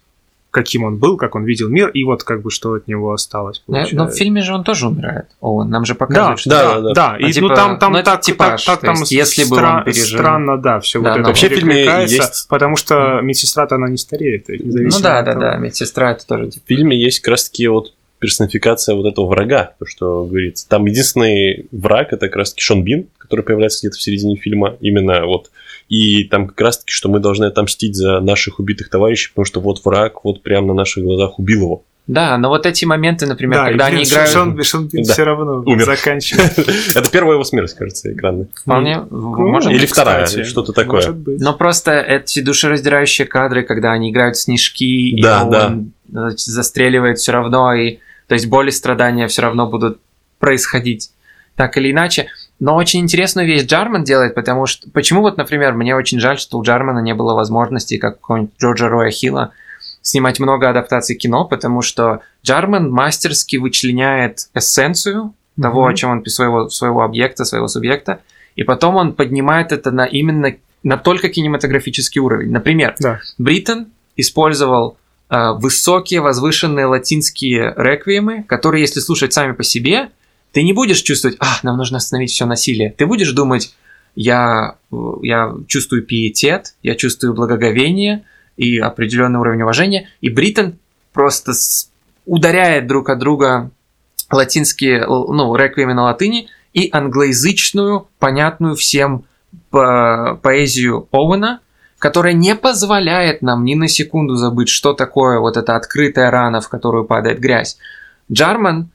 каким 0.56 0.84
он 0.84 0.96
был, 0.96 1.18
как 1.18 1.34
он 1.34 1.44
видел 1.44 1.68
мир, 1.68 1.90
и 1.90 2.02
вот 2.02 2.24
как 2.24 2.40
бы 2.40 2.50
что 2.50 2.72
от 2.72 2.88
него 2.88 3.12
осталось. 3.12 3.62
Получается. 3.66 3.94
Но 3.94 4.06
в 4.06 4.12
фильме 4.12 4.40
же 4.40 4.54
он 4.54 4.64
тоже 4.64 4.88
умирает. 4.88 5.26
О, 5.42 5.64
нам 5.64 5.84
же 5.84 5.94
показывают, 5.94 6.40
да, 6.46 6.62
что... 6.62 6.80
Да, 6.80 6.80
да, 6.80 6.92
да. 6.94 7.16
Ну, 7.20 7.28
и, 7.28 7.32
типа, 7.32 7.48
ну, 7.48 7.54
там, 7.54 7.78
там 7.78 7.92
ну, 7.92 8.02
так, 8.02 8.22
типаж, 8.22 8.64
так, 8.64 8.80
так 8.80 8.86
там 8.86 9.00
есть, 9.00 9.12
если 9.12 9.44
бы 9.44 9.56
он 9.56 9.84
пережил... 9.84 10.18
странно, 10.18 10.56
да, 10.56 10.80
все 10.80 11.02
да, 11.02 11.10
вот 11.10 11.18
это 11.18 11.28
вообще 11.28 11.48
фильме 11.50 11.84
есть... 12.04 12.48
потому 12.48 12.76
что 12.76 13.20
медсестра-то 13.20 13.74
она 13.74 13.88
не 13.88 13.98
стареет. 13.98 14.46
Ну 14.48 14.98
да, 15.02 15.20
да, 15.20 15.34
да, 15.34 15.56
медсестра 15.56 16.12
это 16.12 16.26
тоже... 16.26 16.48
Типа... 16.48 16.64
В 16.64 16.68
фильме 16.68 16.98
есть 16.98 17.20
как 17.20 17.32
раз 17.32 17.50
таки 17.50 17.68
вот 17.68 17.92
персонификация 18.18 18.94
вот 18.94 19.06
этого 19.06 19.26
врага, 19.26 19.74
то, 19.78 19.86
что 19.86 20.24
говорится. 20.24 20.68
Там 20.68 20.86
единственный 20.86 21.66
враг 21.70 22.12
это 22.12 22.26
как 22.26 22.36
раз 22.36 22.50
таки 22.50 22.62
Шон 22.62 22.82
Бин, 22.82 23.08
который 23.18 23.44
появляется 23.44 23.80
где-то 23.80 23.98
в 23.98 24.02
середине 24.02 24.36
фильма. 24.36 24.76
Именно 24.80 25.26
вот 25.26 25.50
и 25.88 26.24
там 26.24 26.48
как 26.48 26.60
раз-таки, 26.60 26.92
что 26.92 27.08
мы 27.08 27.20
должны 27.20 27.44
отомстить 27.44 27.94
за 27.94 28.20
наших 28.20 28.58
убитых 28.58 28.90
товарищей, 28.90 29.30
потому 29.30 29.44
что 29.44 29.60
вот 29.60 29.84
враг 29.84 30.24
вот 30.24 30.42
прямо 30.42 30.68
на 30.68 30.74
наших 30.74 31.04
глазах 31.04 31.38
убил 31.38 31.62
его. 31.62 31.84
Да, 32.06 32.38
но 32.38 32.50
вот 32.50 32.66
эти 32.66 32.84
моменты, 32.84 33.26
например, 33.26 33.58
да, 33.58 33.66
когда 33.66 33.86
они 33.86 34.04
играют... 34.04 34.30
Шон, 34.30 34.62
Шон 34.62 34.88
да. 34.92 35.12
все 35.12 35.24
равно 35.24 35.62
Умер. 35.66 35.86
заканчивает. 35.86 36.56
Это 36.94 37.10
первая 37.10 37.34
его 37.34 37.42
смерть, 37.42 37.74
кажется, 37.74 38.12
экранная. 38.12 38.46
Вполне, 38.54 39.04
ну, 39.10 39.48
может 39.48 39.72
Или 39.72 39.86
вторая, 39.86 40.26
что-то 40.26 40.72
такое. 40.72 41.14
Но 41.26 41.54
просто 41.54 42.00
эти 42.00 42.40
душераздирающие 42.40 43.26
кадры, 43.26 43.64
когда 43.64 43.92
они 43.92 44.10
играют 44.10 44.36
снежки, 44.36 44.84
и 44.84 45.24
он 45.24 45.92
застреливает 46.36 47.18
все 47.18 47.32
равно, 47.32 47.74
и 47.74 47.98
то 48.28 48.34
есть 48.34 48.46
боли, 48.46 48.70
страдания 48.70 49.26
все 49.26 49.42
равно 49.42 49.66
будут 49.66 49.98
происходить 50.38 51.10
так 51.56 51.76
или 51.76 51.90
иначе. 51.90 52.28
Но 52.58 52.76
очень 52.76 53.00
интересную 53.00 53.46
вещь 53.46 53.64
Джарман 53.64 54.04
делает, 54.04 54.34
потому 54.34 54.66
что... 54.66 54.88
Почему 54.90 55.22
вот, 55.22 55.36
например, 55.36 55.74
мне 55.74 55.94
очень 55.94 56.20
жаль, 56.20 56.38
что 56.38 56.58
у 56.58 56.62
Джармана 56.62 57.00
не 57.00 57.14
было 57.14 57.34
возможности, 57.34 57.98
как 57.98 58.20
какого-нибудь 58.20 58.52
Джорджа 58.60 58.88
Роя 58.88 59.10
Хилла, 59.10 59.52
снимать 60.06 60.38
много 60.38 60.70
адаптаций 60.70 61.16
кино, 61.16 61.44
потому 61.46 61.82
что 61.82 62.20
Джарман 62.44 62.90
мастерски 62.90 63.56
вычленяет 63.56 64.48
эссенцию 64.54 65.34
mm-hmm. 65.58 65.62
того, 65.62 65.86
о 65.86 65.94
чем 65.94 66.10
он 66.10 66.26
своего, 66.26 66.68
своего 66.68 67.02
объекта, 67.02 67.44
своего 67.44 67.66
субъекта, 67.66 68.20
и 68.54 68.62
потом 68.62 68.94
он 68.94 69.14
поднимает 69.14 69.72
это 69.72 69.90
на 69.90 70.04
именно 70.06 70.54
на 70.84 70.96
только 70.96 71.28
кинематографический 71.28 72.20
уровень. 72.20 72.52
Например, 72.52 72.94
да. 73.00 73.20
Бриттон 73.36 73.88
использовал 74.14 74.96
э, 75.28 75.50
высокие, 75.58 76.20
возвышенные 76.20 76.86
латинские 76.86 77.74
реквиемы, 77.76 78.44
которые, 78.44 78.82
если 78.82 79.00
слушать 79.00 79.32
сами 79.32 79.52
по 79.52 79.64
себе, 79.64 80.10
ты 80.52 80.62
не 80.62 80.72
будешь 80.72 81.02
чувствовать, 81.02 81.36
а, 81.40 81.58
нам 81.64 81.76
нужно 81.76 81.96
остановить 81.96 82.30
все 82.30 82.46
насилие. 82.46 82.94
Ты 82.96 83.06
будешь 83.06 83.32
думать, 83.32 83.74
я, 84.14 84.76
я 85.22 85.52
чувствую 85.66 86.04
пиетет, 86.04 86.76
я 86.84 86.94
чувствую 86.94 87.34
благоговение 87.34 88.22
и 88.56 88.78
определенный 88.78 89.40
уровень 89.40 89.62
уважения. 89.62 90.08
И 90.20 90.28
Бриттон 90.28 90.78
просто 91.12 91.52
ударяет 92.24 92.86
друг 92.86 93.08
от 93.10 93.18
друга 93.18 93.70
латинские, 94.30 95.06
ну, 95.06 95.54
реквиемы 95.54 95.94
на 95.94 96.04
латыни 96.04 96.48
и 96.72 96.88
англоязычную, 96.92 98.08
понятную 98.18 98.74
всем 98.74 99.24
по 99.70 100.38
поэзию 100.42 101.08
Оуэна, 101.12 101.60
которая 101.98 102.34
не 102.34 102.54
позволяет 102.54 103.42
нам 103.42 103.64
ни 103.64 103.74
на 103.74 103.88
секунду 103.88 104.34
забыть, 104.34 104.68
что 104.68 104.92
такое 104.92 105.38
вот 105.38 105.56
эта 105.56 105.76
открытая 105.76 106.30
рана, 106.30 106.60
в 106.60 106.68
которую 106.68 107.04
падает 107.04 107.40
грязь. 107.40 107.78
Джарман, 108.30 108.82
э, 108.82 108.86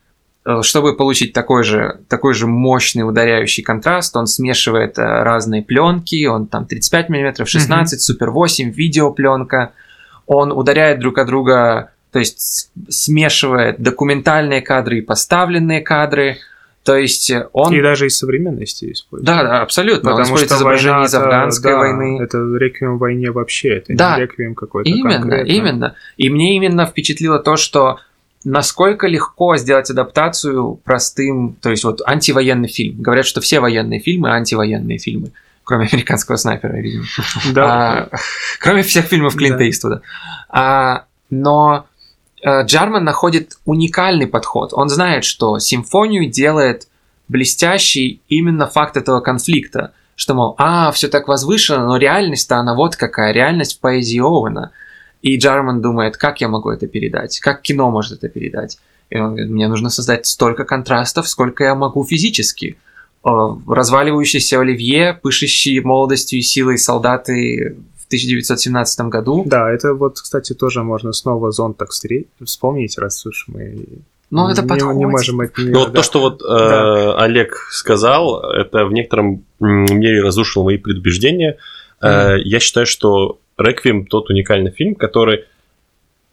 чтобы 0.62 0.95
получить 0.95 1.33
такой 1.33 1.63
же, 1.63 2.00
такой 2.07 2.33
же 2.33 2.48
мощный 2.48 3.07
ударяющий 3.07 3.63
контраст, 3.63 4.15
он 4.15 4.27
смешивает 4.27 4.98
э, 4.98 5.03
разные 5.03 5.62
пленки, 5.62 6.25
он 6.25 6.48
там 6.48 6.65
35 6.65 7.10
мм, 7.10 7.45
16, 7.45 8.00
mm-hmm. 8.00 8.01
Супер 8.01 8.31
8, 8.31 8.71
видеопленка, 8.71 9.74
он 10.25 10.51
ударяет 10.51 11.00
друг 11.00 11.17
от 11.17 11.27
друга, 11.27 11.91
то 12.12 12.19
есть 12.19 12.71
смешивает 12.89 13.79
документальные 13.81 14.62
кадры 14.62 15.00
и 15.00 15.01
поставленные 15.01 15.81
кадры– 15.81 16.38
то 16.83 16.98
есть 16.98 17.29
э, 17.29 17.48
он... 17.53 17.74
И 17.74 17.81
даже 17.81 18.07
из 18.07 18.17
современности 18.17 18.91
использует. 18.91 19.25
Да, 19.25 19.43
да, 19.43 19.62
абсолютно. 19.62 20.12
Потому 20.12 20.33
он 20.33 20.38
что 20.38 20.48
изображение 20.48 21.05
из 21.05 21.13
афганской 21.13 21.74
да, 21.74 21.77
войны. 21.77 22.19
Это 22.21 22.39
реквием 22.57 22.98
войне 22.98 23.29
вообще, 23.31 23.77
это 23.77 23.93
да. 23.95 24.15
не 24.15 24.24
реквием 24.24 24.55
какой-то 24.55 24.89
Именно, 24.89 25.19
конкретно. 25.19 25.51
именно. 25.51 25.95
И 26.17 26.29
мне 26.29 26.55
именно 26.55 26.88
впечатлило 26.88 27.38
то, 27.38 27.55
что 27.55 28.00
насколько 28.43 29.07
легко 29.07 29.57
сделать 29.57 29.89
адаптацию 29.89 30.75
простым, 30.83 31.55
то 31.62 31.69
есть 31.69 31.83
вот 31.83 32.01
антивоенный 32.05 32.69
фильм. 32.69 33.01
Говорят, 33.01 33.25
что 33.25 33.41
все 33.41 33.60
военные 33.60 34.00
фильмы 34.00 34.31
антивоенные 34.31 34.98
фильмы, 34.98 35.31
кроме 35.63 35.88
американского 35.91 36.36
снайпера, 36.36 36.75
видимо. 36.77 37.05
Да. 37.53 38.10
А, 38.12 38.17
кроме 38.60 38.83
всех 38.83 39.05
фильмов 39.05 39.36
Клинта 39.36 39.69
Иствуда. 39.69 40.01
А, 40.50 41.05
но 41.29 41.86
Э, 42.43 42.63
Джарман 42.63 43.03
находит 43.03 43.57
уникальный 43.65 44.27
подход. 44.27 44.74
Он 44.74 44.89
знает, 44.89 45.24
что 45.24 45.60
симфонию 45.60 46.29
делает 46.29 46.88
блестящий 47.27 48.21
именно 48.27 48.67
факт 48.67 48.98
этого 48.98 49.21
конфликта. 49.21 49.93
Что, 50.15 50.33
мол, 50.33 50.55
а, 50.57 50.91
все 50.91 51.07
так 51.07 51.27
возвышено, 51.27 51.86
но 51.86 51.98
реальность-то 51.98 52.57
она 52.57 52.75
вот 52.75 52.95
какая, 52.95 53.31
реальность 53.31 53.77
в 53.77 53.79
поэзии 53.79 54.19
Оуэна. 54.19 54.71
И 55.21 55.37
Джарман 55.37 55.81
думает, 55.81 56.17
как 56.17 56.41
я 56.41 56.47
могу 56.47 56.69
это 56.69 56.87
передать, 56.87 57.39
как 57.39 57.61
кино 57.61 57.91
может 57.91 58.13
это 58.13 58.29
передать. 58.29 58.79
И 59.09 59.17
он 59.17 59.31
говорит, 59.31 59.51
мне 59.51 59.67
нужно 59.67 59.89
создать 59.89 60.25
столько 60.25 60.63
контрастов, 60.63 61.27
сколько 61.27 61.63
я 61.63 61.75
могу 61.75 62.03
физически. 62.03 62.77
Разваливающийся 63.23 64.59
Оливье, 64.59 65.19
пышущий 65.21 65.79
молодостью 65.79 66.39
и 66.39 66.41
силой 66.41 66.77
солдаты 66.77 67.75
1917 68.11 68.99
году. 69.07 69.43
Да, 69.45 69.71
это 69.71 69.93
вот, 69.93 70.19
кстати, 70.19 70.53
тоже 70.53 70.83
можно 70.83 71.13
снова 71.13 71.51
зон 71.51 71.73
так 71.73 71.89
вспомнить, 72.43 72.97
раз 72.97 73.25
уж 73.25 73.45
мы 73.47 73.85
ну, 74.29 74.49
это 74.49 74.63
подходит. 74.63 74.97
Не 74.97 75.05
можем 75.07 75.41
от 75.41 75.57
нее, 75.57 75.71
Ну, 75.71 75.85
да. 75.87 75.91
то, 75.91 76.03
что 76.03 76.21
вот 76.21 76.41
э, 76.41 76.45
да. 76.47 77.15
Олег 77.17 77.53
сказал, 77.71 78.41
это 78.41 78.85
в 78.85 78.93
некотором 78.93 79.43
мере 79.59 80.21
разрушило 80.21 80.63
мои 80.63 80.77
предубеждения. 80.77 81.57
Mm. 82.01 82.07
Э, 82.07 82.41
я 82.41 82.61
считаю, 82.61 82.85
что 82.85 83.40
«Реквием» 83.62 84.06
тот 84.06 84.30
уникальный 84.30 84.71
фильм, 84.71 84.95
который... 84.95 85.45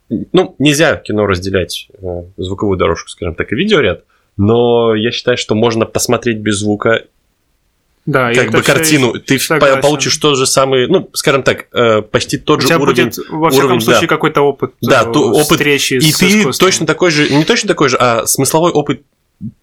Ну, 0.09 0.55
нельзя 0.59 0.97
кино 0.97 1.27
разделять 1.27 1.88
э, 2.01 2.23
звуковую 2.38 2.79
дорожку, 2.79 3.11
скажем 3.11 3.35
так, 3.35 3.53
и 3.53 3.57
видеоряд, 3.57 4.05
но 4.38 4.95
я 4.95 5.11
считаю, 5.11 5.37
что 5.37 5.55
можно 5.55 5.85
посмотреть 5.85 6.38
без 6.38 6.57
звука 6.57 7.05
да, 8.09 8.33
как 8.33 8.51
бы 8.53 8.62
картину, 8.62 9.12
ты 9.21 9.38
согласен. 9.38 9.83
получишь 9.83 10.17
тот 10.17 10.38
же 10.38 10.47
самый, 10.47 10.87
ну, 10.88 11.11
скажем 11.12 11.43
так, 11.43 11.67
э, 11.75 12.01
почти 12.01 12.38
тот 12.38 12.64
У 12.64 12.67
же 12.67 12.75
уровень. 12.79 13.05
Будет, 13.05 13.19
во 13.29 13.51
всяком 13.51 13.67
уровень, 13.67 13.81
случае, 13.83 14.01
да. 14.01 14.07
какой-то 14.07 14.41
опыт. 14.41 14.73
Да, 14.81 15.03
э, 15.03 15.12
то, 15.12 15.31
опыт 15.31 15.59
встречи 15.59 15.95
и 15.95 16.01
с 16.01 16.17
ты 16.17 16.41
искусством. 16.41 16.69
точно 16.69 16.87
такой 16.87 17.11
же, 17.11 17.29
не 17.29 17.45
точно 17.45 17.69
такой 17.69 17.91
же, 17.91 17.99
а 18.01 18.25
смысловой 18.27 18.73
опыт 18.73 19.03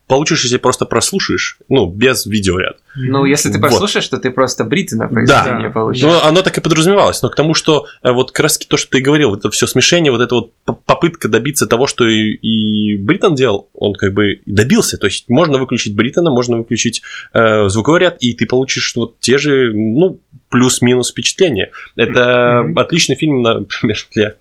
получишь, 0.08 0.44
если 0.44 0.58
просто 0.58 0.86
прослушаешь, 0.86 1.58
ну, 1.68 1.88
без 1.88 2.26
видеоряд. 2.26 2.78
Ну, 2.96 3.26
если 3.26 3.52
ты 3.52 3.60
прослушаешь, 3.60 4.06
вот. 4.12 4.18
то 4.18 4.24
ты 4.24 4.32
просто 4.32 4.64
Бриттона 4.64 5.08
произведение 5.08 5.68
да. 5.68 5.74
получишь. 5.74 6.04
Ну, 6.04 6.20
оно 6.22 6.42
так 6.44 6.58
и 6.58 6.62
подразумевалось, 6.62 7.22
но 7.22 7.30
к 7.30 7.36
тому, 7.36 7.54
что 7.54 7.88
э, 8.04 8.12
вот 8.12 8.32
как 8.32 8.44
раз 8.44 8.58
то, 8.58 8.78
что 8.78 8.92
ты 8.92 9.02
говорил, 9.02 9.34
это 9.34 9.50
все 9.50 9.66
смешение, 9.66 10.12
вот 10.12 10.22
эта 10.22 10.36
вот 10.36 10.52
попытка 10.86 11.28
добиться 11.28 11.66
того, 11.66 11.88
что 11.88 12.08
и, 12.08 12.34
и 12.34 12.98
Бриттон 12.98 13.36
делал, 13.36 13.70
он 13.74 13.94
как 13.94 14.14
бы 14.14 14.42
добился, 14.46 14.98
то 14.98 15.08
есть 15.08 15.28
можно 15.28 15.58
выключить 15.58 15.96
Бриттона, 15.96 16.30
можно 16.30 16.58
выключить 16.58 17.02
э, 17.34 17.68
звуковой 17.70 18.02
ряд, 18.02 18.18
и 18.20 18.34
ты 18.34 18.46
получишь 18.46 18.94
вот 18.96 19.20
те 19.20 19.38
же, 19.38 19.72
ну, 19.74 20.20
плюс-минус 20.50 21.12
впечатления. 21.12 21.72
Это 21.96 22.64
mm-hmm. 22.66 22.80
отличный 22.80 23.16
фильм, 23.16 23.42
например, 23.42 23.98
для 24.14 24.36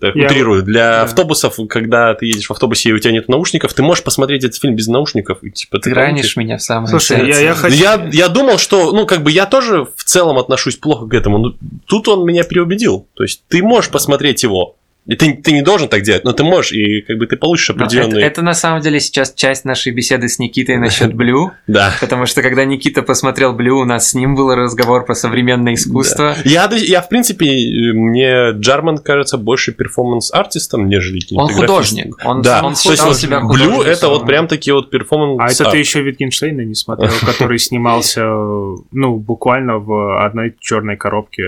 так, 0.00 0.14
я... 0.14 0.26
утрирую, 0.26 0.62
для 0.62 0.90
да. 0.90 1.02
автобусов, 1.02 1.58
когда 1.68 2.14
ты 2.14 2.26
едешь 2.26 2.46
в 2.46 2.50
автобусе 2.50 2.90
и 2.90 2.92
у 2.92 2.98
тебя 2.98 3.12
нет 3.12 3.28
наушников, 3.28 3.72
ты 3.72 3.82
можешь 3.82 4.04
посмотреть 4.04 4.44
этот 4.44 4.60
фильм 4.60 4.76
без 4.76 4.86
наушников. 4.86 5.42
И, 5.42 5.50
типа, 5.50 5.78
ты, 5.78 5.90
ты 5.90 5.94
ранишь 5.94 6.36
меня 6.36 6.58
в 6.58 6.62
самое 6.62 6.88
Слушай, 6.88 7.18
сердце. 7.18 7.40
Я, 7.40 7.40
я, 7.40 7.54
хочу... 7.54 7.76
я, 7.76 8.08
я 8.12 8.28
думал, 8.28 8.58
что, 8.58 8.92
ну, 8.92 9.06
как 9.06 9.22
бы 9.22 9.30
я 9.30 9.46
тоже 9.46 9.86
в 9.96 10.04
целом 10.04 10.38
отношусь 10.38 10.76
плохо 10.76 11.06
к 11.06 11.14
этому, 11.14 11.38
но 11.38 11.54
тут 11.86 12.08
он 12.08 12.26
меня 12.26 12.44
переубедил. 12.44 13.06
То 13.14 13.22
есть 13.22 13.44
ты 13.48 13.62
можешь 13.62 13.90
посмотреть 13.90 14.42
его, 14.42 14.76
и 15.06 15.14
ты, 15.14 15.34
ты 15.34 15.52
не 15.52 15.62
должен 15.62 15.88
так 15.88 16.02
делать, 16.02 16.24
но 16.24 16.32
ты 16.32 16.42
можешь, 16.42 16.72
и 16.72 17.02
как 17.02 17.18
бы 17.18 17.26
ты 17.26 17.36
получишь 17.36 17.70
определенные... 17.70 18.24
Это, 18.24 18.26
это 18.26 18.42
на 18.42 18.54
самом 18.54 18.80
деле 18.80 18.98
сейчас 19.00 19.32
часть 19.32 19.64
нашей 19.64 19.92
беседы 19.92 20.28
с 20.28 20.38
Никитой 20.38 20.78
насчет 20.78 21.14
Блю. 21.16 21.52
Да. 21.66 21.92
Потому 22.00 22.26
что 22.26 22.42
когда 22.42 22.64
Никита 22.64 23.02
посмотрел 23.02 23.52
Blue, 23.52 23.78
у 23.78 23.84
нас 23.84 24.10
с 24.10 24.14
ним 24.14 24.34
был 24.34 24.54
разговор 24.54 25.04
про 25.04 25.14
современное 25.14 25.74
искусство. 25.74 26.34
Да. 26.44 26.50
Я, 26.50 26.68
я, 26.72 27.02
в 27.02 27.08
принципе, 27.08 27.46
мне 27.94 28.50
Джарман 28.52 28.98
кажется 28.98 29.38
больше 29.38 29.72
перформанс-артистом, 29.72 30.88
нежели 30.88 31.20
Он 31.36 31.48
художник. 31.48 32.16
Он, 32.24 32.42
да. 32.42 32.62
он 32.64 32.74
считал 32.76 33.14
себя 33.14 33.40
Blue 33.40 33.82
это 33.82 34.08
вот 34.08 34.26
прям 34.26 34.48
такие 34.48 34.74
вот 34.74 34.90
перформанс 34.90 35.40
А 35.40 35.52
это 35.52 35.70
ты 35.70 35.78
еще 35.78 36.02
Витгенштейна 36.02 36.62
не 36.62 36.74
смотрел, 36.74 37.12
который 37.24 37.58
снимался, 37.58 38.24
ну, 38.24 39.16
буквально 39.16 39.78
в 39.78 40.24
одной 40.24 40.54
черной 40.60 40.96
коробке. 40.96 41.44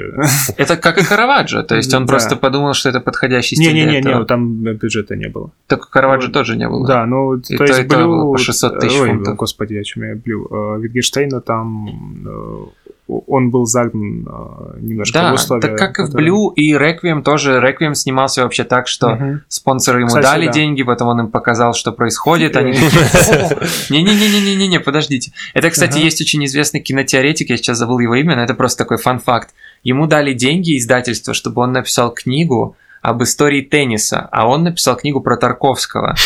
Это 0.57 0.77
как 0.77 0.99
и 0.99 1.05
Караваджо, 1.05 1.63
то 1.63 1.75
есть 1.75 1.93
он 1.93 2.07
просто 2.07 2.37
подумал, 2.37 2.75
что 2.75 2.89
это 2.89 3.01
подходящий 3.01 3.48
подходящий 3.57 3.75
не, 3.75 3.85
Не, 3.85 4.01
не, 4.01 4.19
не, 4.19 4.25
там 4.25 4.63
бюджета 4.63 5.17
не 5.17 5.29
было. 5.29 5.51
Так 5.67 5.89
Караваджо 5.89 6.31
тоже 6.31 6.57
не 6.57 6.69
было. 6.69 6.87
Да, 6.87 7.07
ну, 7.07 7.37
и 7.37 7.57
то, 7.57 7.59
то 7.59 7.65
есть 7.65 7.87
Blue... 7.89 8.33
по 8.33 8.39
600 8.39 8.81
тысяч 8.81 9.01
Ой, 9.01 9.09
фунтов. 9.09 9.37
господи, 9.37 9.77
о 9.77 9.85
чем 9.85 10.03
я 10.05 10.15
Blue. 10.15 10.49
Э, 10.51 10.81
Витгенштейна 10.81 11.41
там 11.41 11.89
э, 12.27 12.67
он 13.09 13.51
был 13.51 13.65
загнан 13.65 14.27
э, 14.29 14.79
немножко 14.81 15.19
да, 15.19 15.33
в 15.33 15.35
условия. 15.35 15.63
так 15.63 15.79
как 15.79 15.99
и 15.99 16.03
в 16.03 16.13
Блю 16.13 16.51
и 16.51 16.77
Реквием 16.77 17.23
тоже. 17.23 17.59
Реквием 17.61 17.95
снимался 17.95 18.43
вообще 18.43 18.65
так, 18.65 18.87
что 18.87 19.09
угу. 19.09 19.41
спонсоры 19.49 20.01
ему 20.01 20.09
Кстати, 20.09 20.25
дали 20.25 20.47
да. 20.47 20.53
деньги, 20.53 20.83
потом 20.83 21.09
он 21.09 21.21
им 21.21 21.29
показал, 21.29 21.73
что 21.73 21.93
происходит. 21.93 22.57
Они 22.57 22.73
не-не-не-не-не-не, 23.91 24.81
подождите. 24.81 25.33
Это, 25.55 25.71
кстати, 25.71 25.99
есть 25.99 26.21
очень 26.21 26.45
известный 26.45 26.81
кинотеоретик, 26.81 27.49
я 27.51 27.57
сейчас 27.57 27.79
забыл 27.79 27.99
его 27.99 28.15
имя, 28.15 28.37
но 28.37 28.43
это 28.43 28.55
просто 28.55 28.85
такой 28.85 28.99
фан-факт. 28.99 29.55
Ему 29.83 30.07
дали 30.07 30.35
деньги 30.35 30.77
издательства, 30.77 31.33
чтобы 31.33 31.63
он 31.63 31.73
написал 31.73 32.13
книгу 32.13 32.77
об 33.03 33.23
истории 33.23 33.63
тенниса, 33.63 34.29
а 34.33 34.49
он 34.49 34.65
написал 34.65 34.97
книгу 34.97 35.21
про 35.21 35.37
Тарковского. 35.37 36.17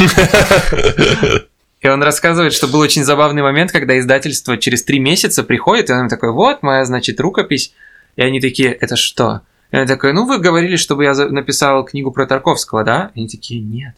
И 1.80 1.88
он 1.88 2.00
рассказывает, 2.02 2.52
что 2.52 2.68
был 2.68 2.78
очень 2.78 3.02
забавный 3.02 3.42
момент, 3.42 3.72
когда 3.72 3.98
издательство 3.98 4.56
через 4.56 4.84
три 4.84 5.00
месяца 5.00 5.42
приходит, 5.42 5.90
и 5.90 5.92
он 5.92 6.08
такой, 6.08 6.32
вот 6.32 6.62
моя, 6.62 6.84
значит, 6.84 7.18
рукопись. 7.18 7.74
И 8.14 8.22
они 8.22 8.40
такие, 8.40 8.72
это 8.72 8.94
что? 8.94 9.40
И 9.72 9.76
он 9.76 9.86
такой, 9.86 10.12
ну 10.12 10.26
вы 10.26 10.38
говорили, 10.38 10.76
чтобы 10.76 11.02
я 11.02 11.14
написал 11.14 11.84
книгу 11.84 12.12
про 12.12 12.26
Тарковского, 12.26 12.84
да? 12.84 13.10
И 13.14 13.20
они 13.20 13.28
такие, 13.28 13.60
нет. 13.60 13.94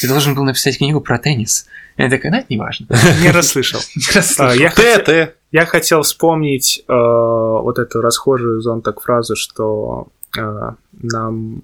Ты 0.00 0.08
должен 0.08 0.34
был 0.34 0.44
написать 0.44 0.78
книгу 0.78 1.00
про 1.00 1.18
теннис. 1.18 1.66
И 1.96 2.02
я 2.02 2.08
такой, 2.08 2.30
ну 2.30 2.38
это 2.38 2.46
не 2.48 2.56
важно. 2.56 2.86
Не 3.20 3.30
расслышал. 3.30 3.80
Не 3.96 4.14
расслышал. 4.14 5.32
Я 5.50 5.66
хотел 5.66 6.02
вспомнить 6.02 6.84
э, 6.86 6.92
вот 6.92 7.78
эту 7.78 8.00
расхожую 8.00 8.60
зон 8.60 8.82
так 8.82 9.00
фразу, 9.00 9.34
что 9.34 10.08
э, 10.36 10.70
нам 10.92 11.62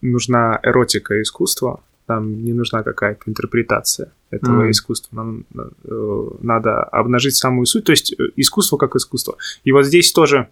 нужна 0.00 0.60
эротика 0.62 1.20
искусства, 1.22 1.80
там 2.06 2.44
не 2.44 2.52
нужна 2.52 2.82
какая-то 2.82 3.22
интерпретация 3.26 4.12
этого 4.30 4.66
mm. 4.66 4.70
искусства. 4.70 5.16
Нам 5.16 5.44
э, 5.54 6.28
надо 6.40 6.82
обнажить 6.82 7.36
самую 7.36 7.66
суть, 7.66 7.84
то 7.84 7.92
есть 7.92 8.12
э, 8.12 8.30
искусство 8.36 8.76
как 8.78 8.96
искусство. 8.96 9.36
И 9.62 9.72
вот 9.72 9.86
здесь 9.86 10.12
тоже 10.12 10.48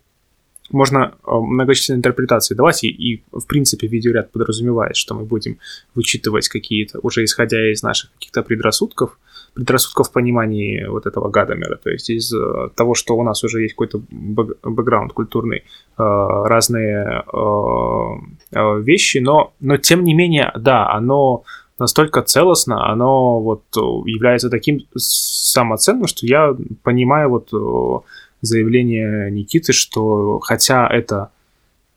можно 0.71 1.15
э, 1.27 1.31
многочисленные 1.33 1.99
интерпретации 1.99 2.55
давать, 2.55 2.85
и, 2.85 2.89
и 2.89 3.25
в 3.33 3.47
принципе 3.47 3.87
видеоряд 3.87 4.31
подразумевает, 4.31 4.97
что 4.97 5.15
мы 5.15 5.25
будем 5.25 5.59
вычитывать 5.95 6.49
какие-то, 6.49 7.01
уже 7.03 7.25
исходя 7.25 7.73
из 7.73 7.83
наших 7.83 8.13
каких-то 8.13 8.43
предрассудков, 8.43 9.19
предрассудков 9.59 10.09
в 10.09 10.13
понимании 10.13 10.87
вот 10.87 11.07
этого 11.07 11.31
Гадамера, 11.31 11.77
то 11.77 11.91
есть 11.91 12.11
из 12.11 12.33
э, 12.33 12.69
того, 12.77 12.95
что 12.95 13.17
у 13.17 13.25
нас 13.25 13.43
уже 13.43 13.63
есть 13.63 13.75
какой-то 13.75 14.01
бэкграунд 14.11 15.13
культурный, 15.13 15.65
разные 15.97 17.25
вещи, 18.53 19.19
но, 19.19 19.53
но 19.59 19.77
тем 19.79 20.05
не 20.05 20.15
менее, 20.15 20.53
да, 20.57 20.89
оно 20.93 21.43
настолько 21.79 22.23
целостно, 22.23 22.89
оно 22.89 23.41
вот 23.41 23.65
является 24.07 24.49
таким 24.49 24.81
самоценным, 24.95 26.07
что 26.07 26.25
я 26.25 26.55
понимаю 26.85 27.31
вот 27.31 28.05
заявление 28.43 29.31
Никиты, 29.33 29.73
что 29.73 30.39
хотя 30.39 30.87
это 30.87 31.31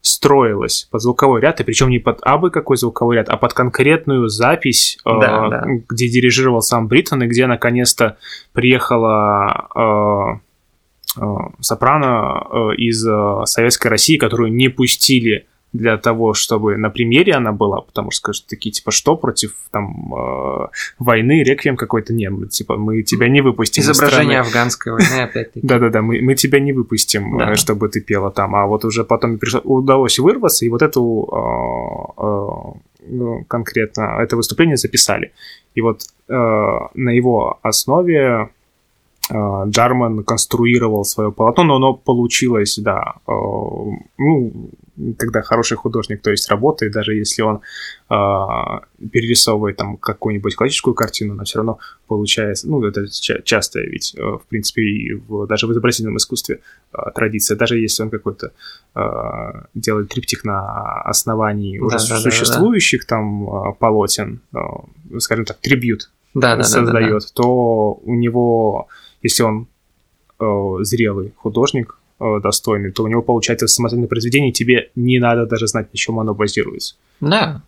строилось 0.01 0.87
под 0.91 1.01
звуковой 1.01 1.41
ряд, 1.41 1.59
и 1.59 1.63
причем 1.63 1.89
не 1.89 1.99
под 1.99 2.19
абы 2.23 2.49
какой 2.49 2.77
звуковой 2.77 3.17
ряд, 3.17 3.29
а 3.29 3.37
под 3.37 3.53
конкретную 3.53 4.27
запись, 4.29 4.97
да, 5.05 5.47
э, 5.47 5.49
да. 5.49 5.63
где 5.89 6.07
дирижировал 6.07 6.61
сам 6.61 6.87
Бриттон, 6.87 7.23
и 7.23 7.27
где 7.27 7.47
наконец-то 7.47 8.17
приехала 8.53 10.39
э, 11.17 11.21
э, 11.21 11.35
сопрано 11.59 12.47
э, 12.49 12.75
из 12.77 13.05
э, 13.07 13.45
Советской 13.45 13.87
России, 13.87 14.17
которую 14.17 14.51
не 14.53 14.69
пустили 14.69 15.45
для 15.73 15.97
того, 15.97 16.33
чтобы 16.33 16.77
на 16.77 16.89
премьере 16.89 17.33
она 17.33 17.51
была, 17.51 17.81
потому 17.81 18.11
что 18.11 18.19
скажут 18.19 18.45
такие, 18.47 18.71
типа, 18.71 18.91
что 18.91 19.15
против 19.15 19.53
там 19.71 20.13
э, 20.13 20.67
войны, 20.99 21.43
реквием 21.43 21.77
какой-то, 21.77 22.13
не, 22.13 22.29
мы, 22.29 22.47
типа, 22.47 22.75
мы 22.75 23.03
тебя 23.03 23.29
не 23.29 23.41
выпустим. 23.41 23.83
Изображение 23.83 24.41
афганской 24.41 24.91
войны, 24.91 25.21
опять-таки. 25.23 25.65
Да-да-да, 25.65 26.01
мы, 26.01 26.21
мы 26.21 26.35
тебя 26.35 26.59
не 26.59 26.73
выпустим, 26.73 27.37
да. 27.37 27.51
Э, 27.51 27.55
чтобы 27.55 27.87
ты 27.87 28.01
пела 28.01 28.31
там, 28.31 28.55
а 28.55 28.65
вот 28.65 28.83
уже 28.83 29.03
потом 29.03 29.37
пришло, 29.37 29.61
удалось 29.61 30.19
вырваться, 30.19 30.65
и 30.65 30.69
вот 30.69 30.81
эту 30.81 31.29
э, 31.31 32.21
э, 32.21 32.79
ну, 33.07 33.43
конкретно, 33.47 34.17
это 34.21 34.35
выступление 34.35 34.77
записали. 34.77 35.31
И 35.73 35.81
вот 35.81 36.01
э, 36.27 36.33
на 36.33 37.09
его 37.09 37.59
основе 37.61 38.49
э, 39.29 39.33
Джарман 39.67 40.23
конструировал 40.23 41.05
свое 41.05 41.31
полотно, 41.31 41.63
но 41.63 41.75
оно 41.75 41.93
получилось, 41.93 42.77
да, 42.77 43.15
э, 43.25 43.31
ну, 43.31 44.69
когда 45.17 45.41
хороший 45.41 45.77
художник, 45.77 46.21
то 46.21 46.31
есть 46.31 46.49
работает, 46.49 46.91
даже 46.91 47.15
если 47.15 47.41
он 47.41 47.61
э, 48.09 48.15
перерисовывает 49.11 49.77
там 49.77 49.97
какую-нибудь 49.97 50.55
классическую 50.55 50.93
картину, 50.93 51.33
но 51.35 51.43
все 51.43 51.59
равно 51.59 51.79
получается, 52.07 52.69
ну, 52.69 52.83
это 52.83 53.07
ча- 53.09 53.41
часто 53.41 53.79
ведь, 53.79 54.13
э, 54.15 54.21
в 54.21 54.43
принципе, 54.49 54.81
и 54.81 55.13
в, 55.13 55.47
даже 55.47 55.67
в 55.67 55.71
изобразительном 55.71 56.17
искусстве 56.17 56.59
э, 56.93 56.97
традиция, 57.15 57.57
даже 57.57 57.77
если 57.77 58.03
он 58.03 58.09
какой-то 58.09 58.51
э, 58.95 59.01
делает 59.73 60.09
триптих 60.09 60.43
на 60.43 61.01
основании 61.01 61.79
уже 61.79 61.97
да, 61.97 61.99
существующих 61.99 63.01
да, 63.01 63.05
да. 63.07 63.15
там 63.15 63.49
э, 63.49 63.73
полотен, 63.79 64.41
э, 64.53 65.19
скажем 65.19 65.45
так, 65.45 65.57
трибют 65.57 66.11
да, 66.33 66.55
да, 66.55 66.63
создает, 66.63 66.93
да, 66.93 67.19
да, 67.19 67.19
да. 67.19 67.25
то 67.33 67.93
у 67.93 68.15
него, 68.15 68.87
если 69.21 69.43
он 69.43 69.67
э, 70.39 70.83
зрелый 70.83 71.33
художник, 71.37 71.97
достойный, 72.41 72.91
то 72.91 73.03
у 73.03 73.07
него 73.07 73.21
получается 73.21 73.67
самостоятельное 73.67 74.09
произведение, 74.09 74.51
тебе 74.51 74.91
не 74.95 75.19
надо 75.19 75.45
даже 75.45 75.67
знать, 75.67 75.91
на 75.91 75.97
чем 75.97 76.19
оно 76.19 76.33
базируется. 76.33 76.95
Да. 77.19 77.63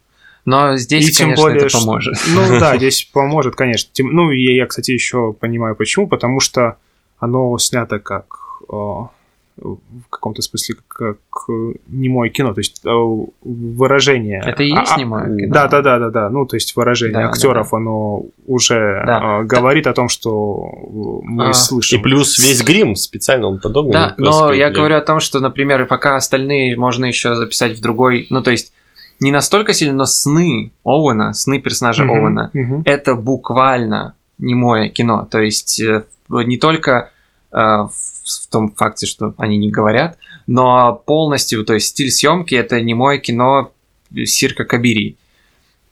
Но 0.45 0.75
здесь, 0.75 1.09
и 1.09 1.23
конечно, 1.23 1.43
более, 1.43 1.65
это 1.65 1.77
поможет. 1.77 2.17
Что, 2.17 2.31
ну 2.31 2.59
да, 2.59 2.77
здесь 2.77 3.03
поможет, 3.13 3.55
конечно. 3.55 3.89
Тем, 3.93 4.13
ну, 4.13 4.31
и 4.31 4.55
я, 4.55 4.65
кстати, 4.65 4.91
еще 4.91 5.33
понимаю, 5.33 5.75
почему. 5.75 6.07
Потому 6.07 6.39
что 6.39 6.77
оно 7.17 7.57
снято 7.57 7.99
как 7.99 8.35
э, 8.69 8.73
в 9.57 10.09
каком-то 10.09 10.41
смысле 10.41 10.75
как 10.87 11.17
немое 11.87 12.29
кино, 12.29 12.53
то 12.53 12.59
есть 12.59 12.81
э, 12.83 12.89
выражение. 13.43 14.41
Это 14.45 14.63
и 14.63 14.69
есть 14.69 14.91
а, 14.91 14.95
а 14.95 14.99
немое 14.99 15.37
кино. 15.37 15.53
Да, 15.53 15.67
да, 15.67 15.81
да, 15.81 15.99
да, 15.99 16.09
да. 16.09 16.29
Ну, 16.29 16.45
то 16.45 16.55
есть 16.55 16.75
выражение 16.75 17.13
да, 17.13 17.29
актеров, 17.29 17.67
да, 17.67 17.71
да. 17.71 17.77
оно 17.77 18.23
уже 18.47 19.03
да. 19.05 19.41
э, 19.41 19.43
говорит 19.43 19.83
да. 19.83 19.91
о 19.91 19.93
том, 19.93 20.09
что 20.09 20.69
мы 21.23 21.49
а, 21.49 21.53
слышим. 21.53 21.99
И 21.99 22.03
плюс 22.03 22.39
весь 22.39 22.63
грим 22.63 22.95
специально 22.95 23.47
он 23.47 23.59
подобный. 23.59 23.93
Да, 23.93 24.15
но 24.17 24.51
я 24.51 24.71
говорю 24.71 24.97
о 24.97 25.01
том, 25.01 25.19
что, 25.19 25.39
например, 25.39 25.85
пока 25.85 26.15
остальные 26.15 26.75
можно 26.75 27.05
еще 27.05 27.35
записать 27.35 27.77
в 27.77 27.81
другой, 27.81 28.27
ну, 28.29 28.41
то 28.41 28.51
есть 28.51 28.73
не 29.19 29.31
настолько 29.31 29.73
сильно, 29.73 29.93
но 29.93 30.05
сны 30.05 30.71
Оуэна, 30.83 31.33
сны 31.33 31.59
персонажа 31.59 32.03
угу, 32.03 32.13
Оуэна, 32.13 32.51
угу. 32.53 32.81
это 32.85 33.15
буквально 33.15 34.15
немое 34.39 34.89
кино. 34.89 35.27
То 35.29 35.39
есть 35.39 35.79
э, 35.79 36.03
не 36.29 36.57
только 36.57 37.11
э, 37.51 37.57
в 37.57 37.91
в 38.23 38.47
том 38.47 38.71
факте, 38.71 39.05
что 39.05 39.33
они 39.37 39.57
не 39.57 39.71
говорят, 39.71 40.17
но 40.47 41.01
полностью, 41.05 41.63
то 41.65 41.73
есть 41.73 41.87
стиль 41.87 42.11
съемки 42.11 42.55
это 42.55 42.81
не 42.81 42.93
мое 42.93 43.17
кино 43.17 43.71
Сирка 44.25 44.65
Кабири. 44.65 45.17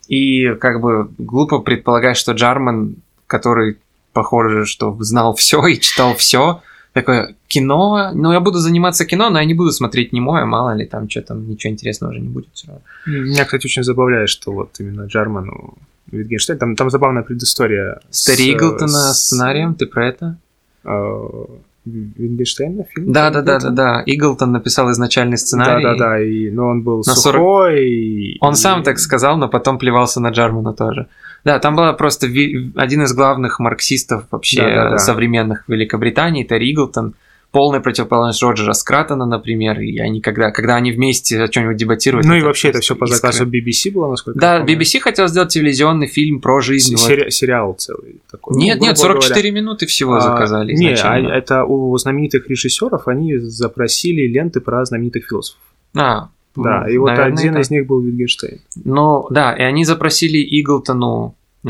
И 0.08 0.54
как 0.56 0.82
бы 0.82 1.10
глупо 1.18 1.60
предполагать, 1.60 2.18
что 2.18 2.34
Джарман, 2.34 2.98
который 3.28 3.78
похоже, 4.14 4.66
что 4.66 4.96
знал 5.00 5.36
все 5.36 5.66
и 5.68 5.80
читал 5.80 6.16
все, 6.16 6.62
такое 6.94 7.36
кино, 7.48 8.12
ну 8.14 8.34
я 8.34 8.40
буду 8.40 8.60
заниматься 8.60 9.06
кино, 9.06 9.30
но 9.30 9.40
я 9.40 9.46
не 9.46 9.54
буду 9.54 9.72
смотреть 9.72 10.12
немое, 10.12 10.46
мало 10.46 10.76
ли 10.76 10.86
там 10.86 11.10
что 11.10 11.22
там, 11.22 11.48
ничего 11.50 11.72
интересного 11.72 12.12
уже 12.12 12.20
не 12.20 12.28
будет 12.28 12.50
все 12.54 12.68
равно. 12.68 12.84
Меня, 13.06 13.46
кстати, 13.46 13.66
очень 13.66 13.84
забавляет, 13.84 14.30
что 14.30 14.52
вот 14.52 14.80
именно 14.80 15.06
Джарману 15.06 15.78
Витгенштейн, 16.12 16.60
там, 16.60 16.76
там 16.76 16.90
забавная 16.90 17.24
предыстория. 17.24 18.02
Старри 18.10 18.54
Иглтона 18.54 19.14
с... 19.14 19.26
сценарием, 19.26 19.76
ты 19.76 19.86
про 19.86 20.08
это? 20.08 20.38
А, 20.84 21.46
Вингенштейна 21.86 22.84
фильм? 22.84 23.12
Да, 23.12 23.32
да, 23.32 23.42
да, 23.42 23.60
да, 23.60 23.70
да. 23.70 24.04
Иглтон 24.06 24.52
написал 24.52 24.92
изначальный 24.92 25.38
сценарий. 25.38 25.84
Да, 25.84 25.94
да, 25.94 25.98
да. 25.98 26.24
И, 26.24 26.52
но 26.52 26.68
он 26.68 26.84
был 26.84 26.98
на 26.98 27.16
сухой. 27.16 28.38
40... 28.40 28.44
Он 28.44 28.54
и... 28.54 28.56
сам 28.56 28.84
так 28.84 29.00
сказал, 29.00 29.38
но 29.38 29.48
потом 29.50 29.80
плевался 29.80 30.20
на 30.20 30.30
Джармана 30.30 30.74
тоже. 30.74 31.08
Да, 31.44 31.58
там 31.60 31.76
был 31.76 31.92
просто 31.94 32.28
ви... 32.28 32.72
один 32.76 33.02
из 33.04 33.14
главных 33.14 33.60
марксистов 33.60 34.26
вообще 34.30 34.62
да, 34.62 34.76
да, 34.76 34.90
да. 34.92 34.98
современных 35.00 35.64
Великобритании, 35.68 36.44
Терри 36.44 36.72
Иглтон 36.72 37.16
полная 37.52 37.82
противоположность 37.82 38.42
Роджера 38.42 38.74
Скратона, 38.74 39.26
например, 39.26 39.80
и 39.80 39.98
они 40.00 40.22
когда, 40.22 40.52
когда 40.52 40.76
они 40.76 40.92
вместе 40.92 41.42
о 41.42 41.48
чем-нибудь 41.48 41.78
дебатируют. 41.78 42.26
Ну 42.26 42.36
и 42.36 42.42
вообще 42.42 42.70
это 42.70 42.80
все 42.80 42.96
по 42.96 43.06
заказу 43.06 43.46
BBC 43.46 43.92
было, 43.92 44.10
насколько 44.10 44.40
Да, 44.40 44.58
я 44.58 44.66
BBC 44.66 45.00
хотел 45.00 45.28
сделать 45.28 45.50
телевизионный 45.50 46.08
фильм 46.08 46.40
про 46.40 46.62
жизнь. 46.62 46.96
Сери- 46.96 47.26
вот. 47.26 47.34
Сериал 47.34 47.74
целый 47.74 48.22
такой. 48.32 48.58
Нет, 48.58 48.80
ну, 48.80 48.88
нет, 48.88 48.98
44 48.98 49.42
говоря. 49.42 49.62
минуты 49.62 49.86
всего 49.86 50.16
а, 50.16 50.22
заказали. 50.22 50.74
Не, 50.74 50.94
а 50.94 51.20
это 51.20 51.66
у 51.66 51.98
знаменитых 51.98 52.50
режиссеров 52.50 53.08
они 53.08 53.38
запросили 53.38 54.28
ленты 54.28 54.62
про 54.62 54.84
знаменитых 54.86 55.28
философов. 55.28 55.62
А, 55.94 56.30
да, 56.56 56.84
ну, 56.86 56.88
и 56.88 56.98
вот 56.98 57.08
наверное, 57.08 57.34
один 57.34 57.52
это... 57.52 57.62
из 57.62 57.70
них 57.70 57.86
был 57.86 58.00
Витгенштейн. 58.00 58.62
Ну, 58.84 59.28
да, 59.30 59.54
и 59.54 59.62
они 59.62 59.84
запросили 59.84 60.38
Иглтону, 60.38 61.36
э, 61.66 61.70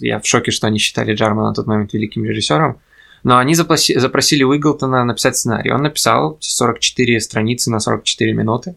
я 0.00 0.20
в 0.20 0.26
шоке, 0.26 0.52
что 0.52 0.68
они 0.68 0.78
считали 0.78 1.14
Джармана 1.14 1.48
на 1.48 1.54
тот 1.54 1.66
момент 1.66 1.92
великим 1.92 2.24
режиссером, 2.24 2.78
но 3.22 3.38
они 3.38 3.54
запроси, 3.54 3.98
запросили 3.98 4.44
Уиглтона 4.44 5.04
написать 5.04 5.36
сценарий. 5.36 5.72
Он 5.72 5.82
написал 5.82 6.36
44 6.40 7.20
страницы 7.20 7.70
на 7.70 7.80
44 7.80 8.32
минуты. 8.32 8.74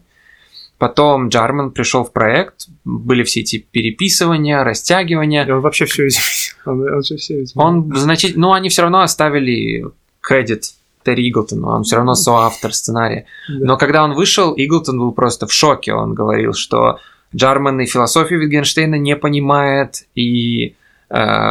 Потом 0.78 1.28
Джарман 1.28 1.70
пришел 1.70 2.02
в 2.02 2.12
проект, 2.12 2.66
были 2.84 3.22
все 3.22 3.40
эти 3.40 3.58
переписывания, 3.58 4.64
растягивания. 4.64 5.46
И 5.46 5.50
он 5.50 5.60
вообще 5.60 5.84
все 5.84 6.08
изменил. 6.08 6.26
Он, 6.64 6.94
он 6.96 7.02
же 7.02 7.16
все 7.16 7.42
изменил. 7.44 7.66
Он 7.68 7.96
значит, 7.96 8.36
ну 8.36 8.52
они 8.52 8.68
все 8.68 8.82
равно 8.82 9.02
оставили 9.02 9.86
кредит 10.20 10.72
Терри 11.04 11.28
Иглтону, 11.28 11.68
он 11.68 11.84
все 11.84 11.96
равно 11.96 12.14
соавтор 12.14 12.72
сценария. 12.72 13.26
Да. 13.48 13.66
Но 13.66 13.76
когда 13.76 14.04
он 14.04 14.14
вышел, 14.14 14.54
Иглтон 14.56 14.98
был 14.98 15.12
просто 15.12 15.46
в 15.46 15.52
шоке. 15.52 15.92
Он 15.94 16.14
говорил, 16.14 16.52
что 16.52 16.98
Джарман 17.34 17.80
и 17.80 17.86
философию 17.86 18.40
Витгенштейна 18.40 18.96
не 18.96 19.16
понимает, 19.16 20.04
и 20.14 20.74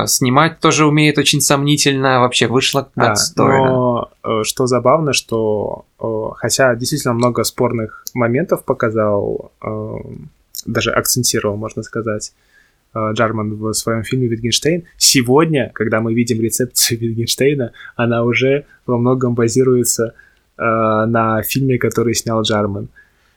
снимать 0.08 0.60
тоже 0.60 0.86
умеет 0.86 1.18
очень 1.18 1.40
сомнительно, 1.40 2.20
вообще 2.20 2.48
вышло 2.48 2.90
да, 2.96 3.12
отстойно. 3.12 3.66
Но 3.66 4.12
э, 4.24 4.44
что 4.44 4.66
забавно, 4.66 5.14
что 5.14 5.86
э, 6.00 6.06
хотя 6.36 6.76
действительно 6.76 7.14
много 7.14 7.44
спорных 7.44 8.04
моментов 8.14 8.64
показал, 8.66 9.52
даже 10.66 10.92
акцентировал, 10.92 11.58
можно 11.58 11.84
сказать, 11.84 12.34
Джарман 12.96 13.56
в 13.56 13.74
своем 13.74 14.04
фильме 14.04 14.28
«Витгенштейн», 14.28 14.84
сегодня, 14.98 15.72
когда 15.74 16.02
мы 16.02 16.14
видим 16.14 16.42
рецепцию 16.42 17.00
Витгенштейна, 17.02 17.72
она 17.96 18.24
уже 18.24 18.66
во 18.86 18.98
многом 18.98 19.34
базируется 19.34 20.14
на 20.58 21.42
фильме, 21.44 21.78
который 21.78 22.14
снял 22.14 22.42
Джарман. 22.42 22.90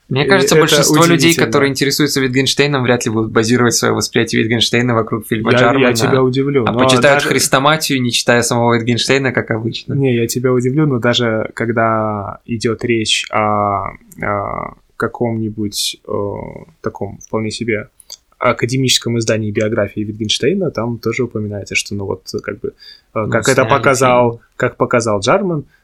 Мне 0.08 0.26
кажется, 0.26 0.56
большинство 0.56 1.04
людей, 1.06 1.34
которые 1.34 1.70
интересуются 1.70 2.20
Витгенштейном, 2.20 2.82
вряд 2.82 3.06
ли 3.06 3.10
будут 3.10 3.32
базировать 3.32 3.74
свое 3.74 3.94
восприятие 3.94 4.42
Витгенштейна 4.42 4.94
вокруг 4.94 5.26
фильма 5.26 5.52
я, 5.52 5.58
Джармана. 5.58 5.86
Я 5.88 5.92
тебя 5.94 6.22
удивлю. 6.22 6.64
А 6.66 6.72
почитают 6.72 7.22
даже... 7.22 7.28
Хрестоматию, 7.28 8.02
не 8.02 8.12
читая 8.12 8.42
самого 8.42 8.74
Витгенштейна, 8.74 9.32
как 9.32 9.50
обычно. 9.50 9.94
Не, 9.94 10.14
я 10.14 10.26
тебя 10.26 10.52
удивлю, 10.52 10.86
но 10.86 10.98
даже 10.98 11.50
когда 11.54 12.40
идет 12.44 12.84
речь 12.84 13.24
о, 13.30 13.92
о 14.22 14.74
каком-нибудь 14.96 16.00
о, 16.06 16.66
таком 16.82 17.18
вполне 17.18 17.50
себе 17.50 17.88
академическом 18.38 19.18
издании 19.18 19.50
биографии 19.50 20.00
Витгенштейна, 20.00 20.70
там 20.70 20.98
тоже 20.98 21.24
упоминается, 21.24 21.74
что 21.74 21.94
ну 21.94 22.04
вот 22.04 22.30
как 22.42 22.60
бы 22.60 22.74
ну, 23.14 23.30
как 23.30 23.48
это 23.48 23.64
показал, 23.64 24.32
фильм. 24.32 24.42
как 24.56 24.76
показал 24.76 25.20
Джарман, 25.20 25.64
Э, 25.64 25.83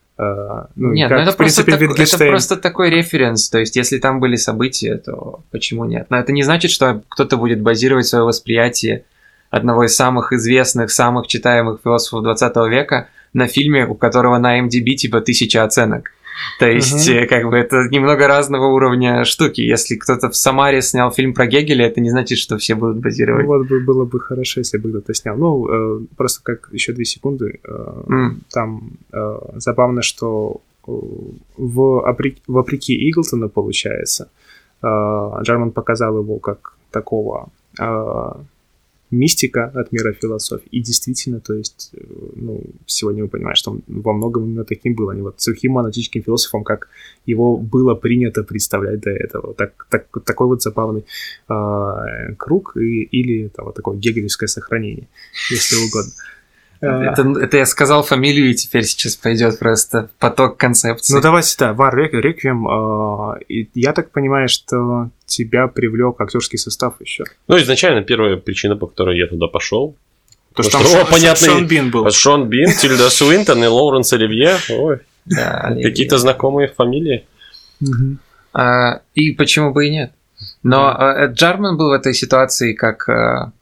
ну, 0.77 0.93
нет, 0.93 1.11
ну 1.11 1.17
это, 1.17 1.33
в 1.33 1.37
принципе, 1.37 1.77
просто 1.79 2.19
так, 2.19 2.21
это 2.21 2.31
просто 2.31 2.57
такой 2.57 2.91
референс. 2.91 3.49
То 3.49 3.59
есть, 3.59 3.77
если 3.77 3.99
там 3.99 4.21
были 4.21 4.37
события, 4.37 4.97
то 4.97 5.41
почему 5.51 5.87
нет? 5.87 6.07
Но 6.11 6.19
это 6.19 6.33
не 6.33 6.43
значит, 6.43 6.71
что 6.71 7.03
кто-то 7.09 7.39
будет 7.39 7.63
базировать 7.63 8.07
свое 8.07 8.25
восприятие 8.25 9.05
одного 9.51 9.85
из 9.85 9.97
самых 9.97 10.33
известных, 10.33 10.91
самых 10.91 11.27
читаемых 11.27 11.81
философов 11.83 12.23
20 12.23 12.57
века 12.69 13.09
на 13.33 13.47
фильме, 13.47 13.87
у 13.87 13.95
которого 13.95 14.39
на 14.39 14.61
MDB 14.61 14.95
типа 14.95 15.21
тысяча 15.23 15.65
оценок. 15.65 16.13
То 16.59 16.69
есть, 16.69 17.09
угу. 17.09 17.27
как 17.29 17.49
бы 17.49 17.57
это 17.57 17.89
немного 17.91 18.27
разного 18.27 18.67
уровня 18.67 19.25
штуки. 19.25 19.61
Если 19.61 19.97
кто-то 19.97 20.29
в 20.29 20.37
Самаре 20.37 20.83
снял 20.83 21.11
фильм 21.11 21.33
про 21.33 21.47
Гегеля, 21.47 21.87
это 21.87 22.01
не 22.01 22.11
значит, 22.11 22.39
что 22.39 22.59
все 22.59 22.75
будут 22.75 22.99
базировать. 22.99 23.47
Ну, 23.47 23.49
вот 23.49 23.67
бы 23.67 23.81
было 23.81 24.05
бы 24.05 24.21
хорошо, 24.21 24.61
если 24.61 24.79
бы 24.79 24.91
кто-то 24.91 25.15
снял. 25.15 25.37
Ну, 25.37 25.69
э, 25.69 26.01
просто 26.17 26.43
как 26.43 26.69
еще 26.73 26.93
две 26.93 27.05
секунды. 27.05 27.61
Э, 27.65 28.03
mm. 28.07 28.31
Там 28.53 28.93
э, 29.13 29.39
забавно, 29.57 30.03
что 30.03 30.61
э, 30.87 30.93
в, 31.57 32.17
вопреки 32.47 33.11
Иглтону, 33.11 33.49
получается, 33.49 34.29
э, 34.83 34.87
Джарман 35.43 35.71
показал 35.71 36.19
его 36.19 36.39
как 36.39 36.75
такого 36.91 37.49
э, 37.81 38.33
мистика 39.11 39.65
от 39.65 39.93
мира 39.93 40.13
философии. 40.13 40.69
И 40.71 40.81
действительно, 40.81 41.41
то 41.41 41.55
есть, 41.55 41.91
э, 41.95 42.05
ну, 42.37 42.63
сегодня 42.87 43.25
мы 43.25 43.29
понимаем, 43.29 43.57
что 43.57 43.73
он 43.73 43.83
во 43.87 44.13
многом 44.13 44.45
именно 44.45 44.65
таким 44.65 44.95
был, 44.95 45.11
а 45.11 45.15
не 45.15 45.23
вот 45.23 45.41
сухим 45.41 45.73
монотическим 45.73 46.23
философом, 46.23 46.65
как 46.65 46.89
его 47.27 47.57
было 47.57 47.95
принято 47.95 48.43
представлять 48.43 49.01
до 49.01 49.11
этого. 49.11 49.55
Так, 49.55 49.87
так, 49.91 50.07
такой 50.25 50.47
вот 50.47 50.63
забавный 50.63 51.05
э, 51.49 52.35
круг 52.37 52.77
и, 52.77 53.03
или 53.03 53.49
там, 53.49 53.67
вот 53.67 53.75
такое 53.75 53.97
гегелевское 53.99 54.49
сохранение, 54.49 55.09
если 55.51 55.77
угодно. 55.77 56.13
Это, 56.81 57.35
это 57.41 57.57
я 57.59 57.67
сказал 57.67 58.03
фамилию, 58.03 58.51
и 58.51 58.55
теперь 58.55 58.85
сейчас 58.85 59.15
пойдет 59.17 59.59
просто 59.59 60.09
поток 60.19 60.57
концепций. 60.57 61.15
Ну 61.15 61.21
давайте, 61.21 61.55
да, 61.59 61.75
Вар 61.75 61.95
Реквием. 61.95 62.67
Э, 62.67 63.39
я 63.75 63.93
так 63.93 64.11
понимаю, 64.11 64.49
что 64.49 65.11
тебя 65.27 65.69
привлек 65.69 66.21
актерский 66.21 66.59
состав 66.59 66.95
еще. 67.01 67.25
Ну, 67.49 67.59
изначально 67.59 68.03
первая 68.03 68.37
причина, 68.37 68.77
по 68.77 68.87
которой 68.87 69.19
я 69.19 69.27
туда 69.27 69.47
пошел. 69.47 69.95
То, 70.55 70.63
что 70.63 70.73
там 70.73 70.83
Шон, 70.83 71.07
понятный, 71.07 71.49
Шон 71.49 71.67
Бин 71.67 71.91
был. 71.91 72.11
Шон 72.11 72.49
Бин, 72.49 72.71
Тильда 72.73 73.11
Суинтон 73.11 73.63
и 73.63 73.67
Лоуренс 73.67 74.13
Оливье. 74.13 74.57
Ой, 74.71 75.01
да, 75.27 75.77
какие-то 75.83 76.19
знакомые 76.19 76.69
фамилии. 76.69 77.27
А, 78.53 79.03
и 79.15 79.31
почему 79.33 79.73
бы 79.73 79.87
и 79.87 79.91
нет? 79.91 80.13
Но 80.63 80.91
э, 80.91 81.33
Джарман 81.33 81.77
был 81.77 81.91
в 81.91 81.93
этой 81.93 82.15
ситуации 82.15 82.73
как 82.73 83.09
э, 83.09 83.53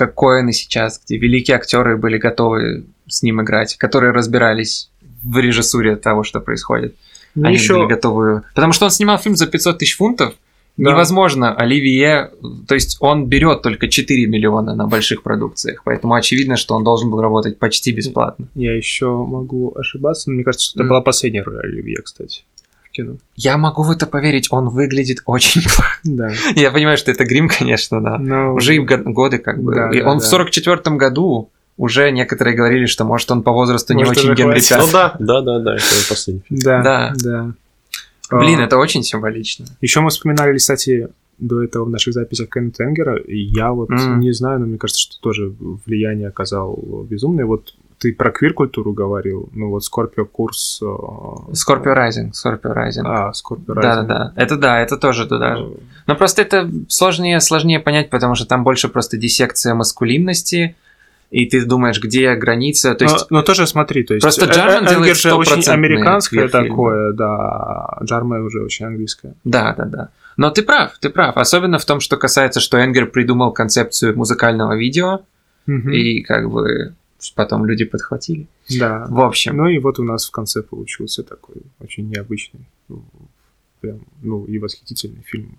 как 0.00 0.14
Коэны 0.14 0.54
сейчас, 0.54 0.98
где 1.04 1.18
великие 1.18 1.56
актеры 1.56 1.98
были 1.98 2.16
готовы 2.16 2.84
с 3.06 3.22
ним 3.22 3.42
играть, 3.42 3.76
которые 3.76 4.12
разбирались 4.12 4.90
в 5.22 5.36
режиссуре 5.38 5.96
того, 5.96 6.24
что 6.24 6.40
происходит. 6.40 6.94
Ну, 7.34 7.46
Они 7.46 7.56
еще... 7.56 7.74
были 7.74 7.88
готовы... 7.88 8.42
Потому 8.54 8.72
что 8.72 8.86
он 8.86 8.90
снимал 8.90 9.18
фильм 9.18 9.36
за 9.36 9.46
500 9.46 9.78
тысяч 9.78 9.96
фунтов, 9.96 10.34
да. 10.76 10.92
Невозможно, 10.92 11.54
Оливье, 11.54 12.30
то 12.66 12.74
есть 12.74 12.96
он 13.00 13.26
берет 13.26 13.60
только 13.60 13.88
4 13.88 14.26
миллиона 14.26 14.74
на 14.74 14.86
больших 14.86 15.22
продукциях, 15.22 15.82
поэтому 15.84 16.14
очевидно, 16.14 16.56
что 16.56 16.74
он 16.74 16.84
должен 16.84 17.10
был 17.10 17.20
работать 17.20 17.58
почти 17.58 17.92
бесплатно. 17.92 18.46
Я 18.54 18.74
еще 18.74 19.10
могу 19.10 19.74
ошибаться, 19.76 20.30
но 20.30 20.36
мне 20.36 20.44
кажется, 20.44 20.70
что 20.70 20.78
это 20.78 20.86
mm. 20.86 20.88
была 20.88 21.00
последняя 21.02 21.42
роль 21.42 21.60
Оливье, 21.60 21.98
кстати 22.02 22.44
кино. 22.92 23.16
Я 23.36 23.56
могу 23.56 23.82
в 23.82 23.90
это 23.90 24.06
поверить, 24.06 24.48
он 24.50 24.68
выглядит 24.68 25.22
очень 25.26 25.62
плохо. 25.62 25.98
Да. 26.04 26.30
Я 26.54 26.70
понимаю, 26.70 26.96
что 26.96 27.10
это 27.10 27.24
грим, 27.24 27.48
конечно, 27.48 28.00
да. 28.00 28.18
Но... 28.18 28.54
Уже 28.54 28.76
им 28.76 28.86
годы 28.86 29.38
как 29.38 29.62
бы. 29.62 29.74
Да, 29.74 29.90
и 29.90 30.00
да, 30.00 30.10
он 30.10 30.18
да. 30.18 30.24
в 30.24 30.32
44-м 30.32 30.98
году 30.98 31.50
уже 31.76 32.10
некоторые 32.10 32.54
говорили, 32.54 32.86
что 32.86 33.04
может 33.04 33.30
он 33.30 33.42
по 33.42 33.52
возрасту 33.52 33.94
может, 33.94 34.22
не 34.22 34.30
очень 34.30 34.34
Генри 34.34 34.60
Ну 34.78 34.92
да, 34.92 35.16
да, 35.18 35.40
да, 35.40 35.58
да, 35.60 35.76
это 35.76 36.08
последний 36.08 36.42
фильм. 36.46 36.60
Да, 36.60 36.82
да. 36.82 37.14
да. 37.22 37.52
Блин, 38.38 38.60
а, 38.60 38.64
это 38.64 38.76
очень 38.76 39.02
символично. 39.02 39.66
Еще 39.80 40.00
мы 40.00 40.10
вспоминали, 40.10 40.56
кстати, 40.56 41.08
до 41.38 41.62
этого 41.62 41.84
в 41.84 41.90
наших 41.90 42.14
записях 42.14 42.48
Энгера, 42.54 43.16
и 43.16 43.38
я 43.38 43.72
вот 43.72 43.90
mm. 43.90 44.18
не 44.18 44.32
знаю, 44.32 44.60
но 44.60 44.66
мне 44.66 44.78
кажется, 44.78 45.00
что 45.00 45.20
тоже 45.20 45.52
влияние 45.86 46.28
оказал 46.28 46.78
безумное. 47.08 47.46
Вот 47.46 47.74
ты 48.00 48.14
про 48.14 48.30
квир-культуру 48.30 48.94
говорил, 48.94 49.50
ну 49.52 49.68
вот 49.68 49.84
Скорпио 49.84 50.24
курс... 50.24 50.82
Скорпио 51.52 51.92
Райзинг, 51.92 52.34
Скорпио 52.34 52.72
Райзинг. 52.72 53.06
А, 53.06 53.32
Скорпио 53.34 53.74
Райзинг. 53.74 54.06
Да-да-да, 54.08 54.32
это 54.42 54.56
да, 54.56 54.80
это 54.80 54.96
тоже 54.96 55.26
туда 55.26 55.56
же. 55.56 55.64
Э. 55.64 55.80
Но 56.06 56.16
просто 56.16 56.40
это 56.40 56.70
сложнее, 56.88 57.40
сложнее 57.40 57.78
понять, 57.78 58.08
потому 58.08 58.34
что 58.36 58.46
там 58.46 58.64
больше 58.64 58.88
просто 58.88 59.18
диссекция 59.18 59.74
маскулинности, 59.74 60.76
и 61.30 61.44
ты 61.44 61.62
думаешь, 61.66 62.00
где 62.00 62.34
граница, 62.36 62.94
то 62.94 63.04
есть... 63.04 63.30
Но, 63.30 63.38
но 63.38 63.42
тоже 63.42 63.66
смотри, 63.66 64.02
то 64.02 64.14
есть... 64.14 64.24
Просто 64.24 64.46
э, 64.46 64.50
Джармен 64.50 64.86
э, 64.86 64.90
делает 64.90 65.16
же 65.18 65.34
очень 65.34 65.62
американское 65.70 66.48
такое, 66.48 67.12
да, 67.12 67.98
Джармен 68.02 68.46
уже 68.46 68.64
очень 68.64 68.86
английское. 68.86 69.34
Да, 69.44 69.74
да, 69.76 69.84
да. 69.84 70.08
Но 70.38 70.50
ты 70.50 70.62
прав, 70.62 70.92
ты 71.00 71.10
прав. 71.10 71.36
Особенно 71.36 71.78
в 71.78 71.84
том, 71.84 72.00
что 72.00 72.16
касается, 72.16 72.60
что 72.60 72.78
Энгер 72.78 73.06
придумал 73.06 73.52
концепцию 73.52 74.16
музыкального 74.16 74.74
видео, 74.74 75.20
угу. 75.66 75.90
и 75.90 76.22
как 76.22 76.50
бы 76.50 76.94
потом 77.34 77.66
люди 77.66 77.84
подхватили. 77.84 78.46
Да. 78.78 79.06
В 79.08 79.20
общем. 79.20 79.56
Ну 79.56 79.68
и 79.68 79.78
вот 79.78 79.98
у 79.98 80.04
нас 80.04 80.26
в 80.26 80.30
конце 80.30 80.62
получился 80.62 81.22
такой 81.22 81.56
очень 81.78 82.08
необычный, 82.08 82.66
прям, 83.80 84.00
ну 84.22 84.44
и 84.44 84.58
восхитительный 84.58 85.22
фильм 85.22 85.56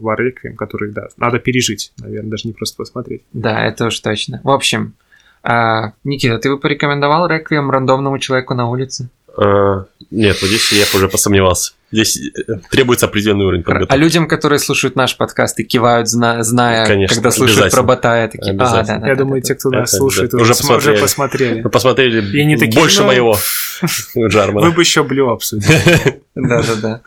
War 0.00 0.16
Requiem, 0.18 0.54
который, 0.54 0.92
да, 0.92 1.08
надо 1.16 1.38
пережить, 1.38 1.92
наверное, 1.98 2.30
даже 2.30 2.48
не 2.48 2.54
просто 2.54 2.76
посмотреть. 2.76 3.22
Да, 3.32 3.64
это 3.64 3.86
уж 3.86 3.98
точно. 4.00 4.40
В 4.44 4.50
общем, 4.50 4.94
а, 5.42 5.94
Никита, 6.04 6.38
ты 6.38 6.50
бы 6.50 6.58
порекомендовал 6.58 7.26
Реквием 7.26 7.70
рандомному 7.70 8.18
человеку 8.18 8.54
на 8.54 8.68
улице? 8.68 9.08
А, 9.36 9.86
нет, 10.10 10.40
вот 10.42 10.48
здесь 10.48 10.72
я 10.72 10.84
уже 10.94 11.08
посомневался. 11.08 11.72
Здесь 11.90 12.16
э, 12.18 12.54
требуется 12.70 13.06
определенный 13.06 13.44
уровень 13.44 13.62
подготовки. 13.62 13.92
А 13.92 13.96
людям, 13.96 14.26
которые 14.26 14.58
слушают 14.58 14.96
наш 14.96 15.16
подкаст 15.16 15.58
и 15.60 15.64
кивают, 15.64 16.08
зна- 16.08 16.42
зная, 16.42 16.86
Конечно, 16.86 17.14
когда 17.16 17.30
слушают 17.30 17.72
про 17.72 17.82
Батая, 17.82 18.28
такие, 18.28 18.52
а, 18.52 18.56
да, 18.56 18.82
да, 18.82 18.94
Я 18.94 19.00
да, 19.00 19.14
думаю, 19.14 19.42
да, 19.42 19.46
те, 19.48 19.54
кто 19.54 19.70
нас 19.70 19.90
слушает, 19.90 20.32
уже, 20.34 20.52
посмотрели. 20.54 20.94
уже 20.94 21.02
посмотрели. 21.02 21.62
Посмотрели 21.62 22.36
и 22.40 22.44
не 22.44 22.56
такие, 22.56 22.80
больше 22.80 23.00
ну, 23.00 23.08
моего 23.08 23.36
Джармана. 24.16 24.66
Вы 24.66 24.72
бы 24.72 24.82
еще 24.82 25.02
Блю 25.02 25.28
обсудили. 25.28 26.22
Да-да-да. 26.34 27.00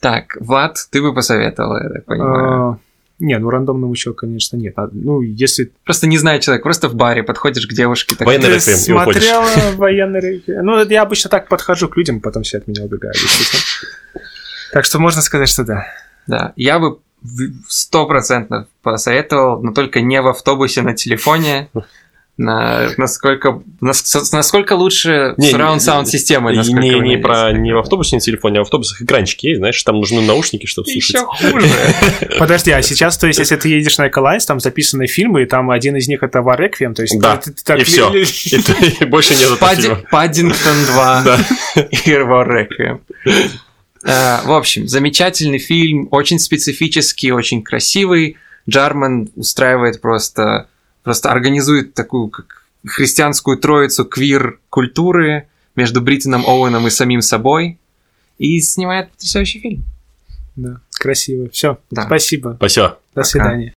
Так, 0.00 0.36
Влад, 0.40 0.78
ты 0.90 1.00
бы 1.02 1.14
посоветовал, 1.14 1.76
я 1.76 1.88
так 1.88 2.04
понимаю. 2.06 2.80
Не, 3.18 3.38
ну 3.38 3.50
рандомного 3.50 3.92
еще, 3.92 4.14
конечно, 4.14 4.56
нет. 4.56 4.74
А, 4.76 4.88
ну, 4.92 5.20
если... 5.20 5.72
Просто 5.84 6.06
не 6.06 6.18
знаю 6.18 6.40
человек, 6.40 6.62
просто 6.62 6.88
в 6.88 6.94
баре 6.94 7.22
подходишь 7.22 7.66
к 7.66 7.72
девушке. 7.72 8.16
Так... 8.16 8.26
Военный 8.26 8.54
реквием 8.54 8.78
смотрела 8.78 9.46
военный 9.76 10.20
реквием. 10.20 10.64
Ну, 10.64 10.84
я 10.84 11.02
обычно 11.02 11.30
так 11.30 11.48
подхожу 11.48 11.88
к 11.88 11.96
людям, 11.96 12.20
потом 12.20 12.42
все 12.42 12.58
от 12.58 12.66
меня 12.66 12.84
убегают, 12.84 13.16
Так 14.72 14.84
что 14.84 14.98
можно 14.98 15.22
сказать, 15.22 15.48
что 15.48 15.64
да. 15.64 15.86
Да, 16.26 16.52
я 16.56 16.78
бы 16.78 16.98
стопроцентно 17.68 18.66
посоветовал, 18.82 19.62
но 19.62 19.72
только 19.72 20.00
не 20.00 20.20
в 20.20 20.28
автобусе 20.28 20.82
на 20.82 20.94
телефоне, 20.94 21.68
на, 22.38 22.88
насколько, 22.96 23.62
насколько 23.80 24.72
лучше 24.72 25.34
не, 25.36 25.52
surround 25.52 25.78
sound 25.78 26.06
системы. 26.06 26.56
Не, 26.56 26.72
не, 26.72 27.00
не 27.00 27.16
про 27.18 27.52
не 27.52 27.72
в 27.74 27.78
автобусе, 27.78 28.16
не 28.16 28.20
в 28.20 28.24
телефоне, 28.24 28.58
а 28.58 28.62
в 28.62 28.62
автобусах 28.62 29.02
экранчики 29.02 29.48
есть, 29.48 29.58
знаешь, 29.58 29.82
там 29.82 29.96
нужны 29.96 30.22
наушники, 30.22 30.66
чтобы 30.66 30.88
слушать. 30.90 31.16
Еще 31.16 31.26
хуже. 31.26 31.68
Подожди, 32.38 32.70
а 32.70 32.80
сейчас, 32.80 33.18
то 33.18 33.26
есть, 33.26 33.38
если 33.38 33.56
ты 33.56 33.68
едешь 33.68 33.98
на 33.98 34.08
Эколайнс, 34.08 34.46
там 34.46 34.60
записаны 34.60 35.06
фильмы, 35.06 35.42
и 35.42 35.46
там 35.46 35.70
один 35.70 35.96
из 35.96 36.08
них 36.08 36.22
это 36.22 36.40
Вареквием, 36.40 36.94
то 36.94 37.02
есть... 37.02 37.18
Да, 37.20 37.40
и 37.76 37.84
все. 37.84 38.10
И 38.10 39.04
больше 39.04 39.34
нет 39.34 39.58
Паддингтон 40.10 40.84
2 40.86 41.38
и 42.06 42.16
Вареквием. 42.18 43.02
Э, 44.04 44.38
в 44.44 44.52
общем, 44.52 44.88
замечательный 44.88 45.58
фильм, 45.58 46.08
очень 46.10 46.38
специфический, 46.38 47.30
очень 47.30 47.62
красивый. 47.62 48.36
Джарман 48.68 49.28
устраивает 49.36 50.00
просто 50.00 50.68
просто 51.02 51.30
организует 51.30 51.94
такую 51.94 52.28
как 52.28 52.66
христианскую 52.86 53.58
троицу 53.58 54.04
квир-культуры 54.04 55.48
между 55.76 56.00
Бриттоном 56.00 56.44
Оуэном 56.46 56.86
и 56.86 56.90
самим 56.90 57.22
собой 57.22 57.78
и 58.38 58.60
снимает 58.60 59.10
потрясающий 59.10 59.60
фильм. 59.60 59.84
Да, 60.56 60.80
красиво. 60.92 61.48
Все, 61.50 61.78
да. 61.90 62.06
спасибо. 62.06 62.54
Спасибо. 62.56 62.88
До 62.88 63.20
Пока. 63.20 63.24
свидания. 63.24 63.70